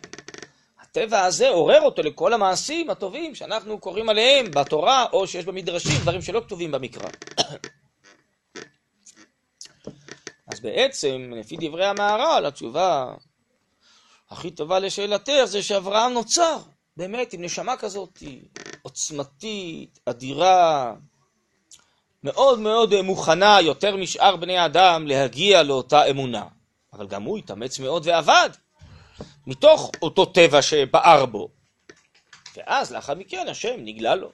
הטבע 0.82 1.22
הזה 1.26 1.50
עורר 1.50 1.82
אותו 1.82 2.02
לכל 2.02 2.34
המעשים 2.34 2.90
הטובים 2.90 3.36
שאנחנו 3.36 3.80
קוראים 3.80 4.10
עליהם 4.10 4.52
בתורה, 4.52 5.06
או 5.14 5.28
שיש 5.28 5.46
במדרשים, 5.46 6.02
דברים 6.02 6.22
שלא 6.22 6.42
כתובים 6.46 6.72
במקרא. 6.72 7.10
אז 10.52 10.60
בעצם, 10.60 11.34
לפי 11.36 11.58
דברי 11.60 11.86
המהר"ל, 11.86 12.46
התשובה 12.46 13.14
הכי 14.32 14.52
טובה 14.52 14.80
לשאלתך 14.80 15.44
זה 15.46 15.64
שאברהם 15.64 16.14
נוצר, 16.14 16.58
באמת, 16.98 17.34
עם 17.34 17.42
נשמה 17.42 17.78
כזאת 17.78 18.24
עוצמתית, 18.82 20.00
אדירה, 20.06 20.94
מאוד 22.24 22.60
מאוד 22.60 23.02
מוכנה, 23.02 23.62
יותר 23.62 23.98
משאר 23.98 24.36
בני 24.36 24.58
האדם, 24.58 25.08
להגיע 25.08 25.64
לאותה 25.64 26.10
אמונה. 26.10 26.46
אבל 26.94 27.08
גם 27.08 27.24
הוא 27.24 27.38
התאמץ 27.38 27.80
מאוד 27.80 28.08
ועבד, 28.08 28.50
מתוך 29.48 29.92
אותו 30.02 30.26
טבע 30.26 30.62
שבער 30.62 31.26
בו. 31.26 31.50
ואז 32.56 32.92
לאחר 32.92 33.16
מכן 33.16 33.48
השם 33.48 33.76
נגלה 33.78 34.16
לו. 34.16 34.32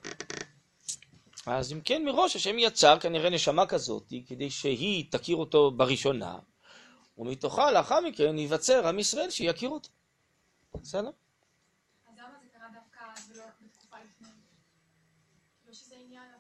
אז 1.46 1.74
אם 1.74 1.82
כן, 1.82 2.06
מראש 2.06 2.36
השם 2.36 2.60
יצר 2.60 3.00
כנראה 3.00 3.30
נשמה 3.30 3.66
כזאת, 3.66 4.14
כדי 4.28 4.50
שהיא 4.50 5.06
תכיר 5.12 5.36
אותו 5.36 5.72
בראשונה, 5.72 6.36
ומתוכה 7.18 7.72
לאחר 7.72 8.02
מכן 8.02 8.38
ייווצר 8.38 8.88
עם 8.88 9.00
ישראל 9.00 9.30
שיכיר 9.30 9.70
אותו. 9.70 9.90
בסדר? 10.74 11.12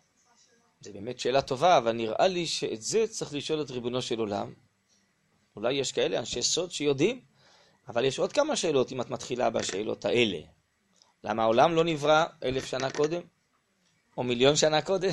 זה? 0.07 0.34
כאילו. 0.55 0.67
זו 0.82 0.93
באמת 0.93 1.19
שאלה 1.19 1.41
טובה, 1.41 1.78
אבל 1.78 1.91
נראה 1.91 2.28
לי 2.28 2.47
שאת 2.47 2.82
זה 2.82 3.07
צריך 3.07 3.34
לשאול 3.34 3.61
את 3.61 3.71
ריבונו 3.71 4.01
של 4.01 4.19
עולם. 4.19 4.53
אולי 5.55 5.73
יש 5.73 5.91
כאלה 5.91 6.19
אנשי 6.19 6.41
סוד 6.41 6.71
שיודעים, 6.71 7.21
אבל 7.88 8.05
יש 8.05 8.19
עוד 8.19 8.34
כמה 8.34 8.55
שאלות 8.55 8.91
אם 8.91 9.01
את 9.01 9.09
מתחילה 9.09 9.49
בשאלות 9.49 10.05
האלה. 10.05 10.39
למה 11.23 11.43
העולם 11.43 11.75
לא 11.75 11.84
נברא 11.84 12.25
אלף 12.43 12.65
שנה 12.65 12.91
קודם? 12.91 13.21
או 14.17 14.23
מיליון 14.23 14.55
שנה 14.55 14.82
קודם? 14.82 15.11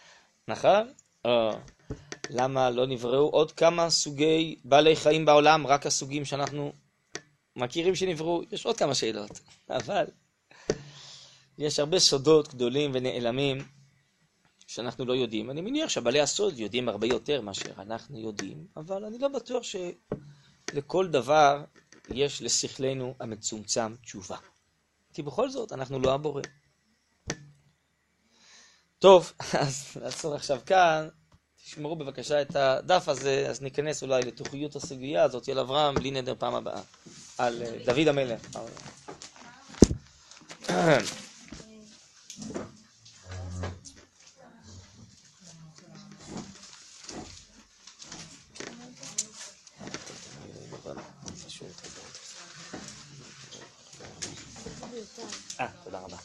נכון? 0.48 0.92
או 1.24 1.50
למה 2.30 2.70
לא 2.70 2.86
נבראו 2.86 3.28
עוד 3.28 3.52
כמה 3.52 3.90
סוגי 3.90 4.56
בעלי 4.64 4.96
חיים 4.96 5.24
בעולם, 5.24 5.66
רק 5.66 5.86
הסוגים 5.86 6.24
שאנחנו 6.24 6.72
מכירים 7.56 7.94
שנבראו? 7.94 8.42
יש 8.52 8.66
עוד 8.66 8.76
כמה 8.76 8.94
שאלות, 8.94 9.40
אבל 9.70 10.04
יש 11.58 11.78
הרבה 11.78 11.98
סודות 11.98 12.54
גדולים 12.54 12.90
ונעלמים 12.94 13.64
שאנחנו 14.66 15.04
לא 15.04 15.12
יודעים. 15.12 15.50
אני 15.50 15.60
מניח 15.60 15.88
שבעלי 15.88 16.20
הסוד 16.20 16.58
יודעים 16.58 16.88
הרבה 16.88 17.06
יותר 17.06 17.40
מאשר 17.40 17.72
אנחנו 17.78 18.18
יודעים, 18.18 18.66
אבל 18.76 19.04
אני 19.04 19.18
לא 19.18 19.28
בטוח 19.28 19.62
שלכל 19.62 21.08
דבר 21.08 21.64
יש 22.08 22.42
לשכלנו 22.42 23.14
המצומצם 23.20 23.94
תשובה. 24.02 24.36
כי 25.12 25.22
בכל 25.22 25.50
זאת, 25.50 25.72
אנחנו 25.72 25.98
לא 25.98 26.14
הבורא. 26.14 26.42
טוב, 28.98 29.32
אז 29.60 29.96
נעצור 30.02 30.34
עכשיו 30.34 30.60
כאן. 30.66 31.08
תשמרו 31.64 31.96
בבקשה 31.96 32.42
את 32.42 32.56
הדף 32.56 33.08
הזה, 33.08 33.46
אז 33.50 33.62
ניכנס 33.62 34.02
אולי 34.02 34.22
לתוכיות 34.22 34.76
הסוגיה 34.76 35.22
הזאת 35.22 35.48
על 35.48 35.58
אברהם 35.58 35.94
בלי 35.94 36.10
נדר 36.10 36.34
פעם 36.38 36.54
הבאה. 36.54 36.80
על 37.38 37.62
אה, 37.62 37.78
דוד 37.84 38.08
המלך. 38.08 38.40
אה, 55.60 55.66
תודה 55.84 55.98
רבה. 55.98 56.16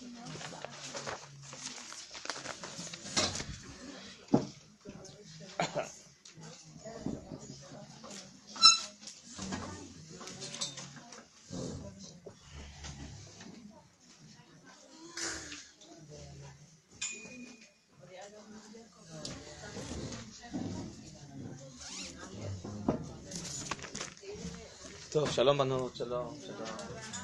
טוב, 25.11 25.26
שלום 25.37 25.57
בנות, 25.57 25.95
שלום, 25.95 26.33
שלום. 26.45 27.16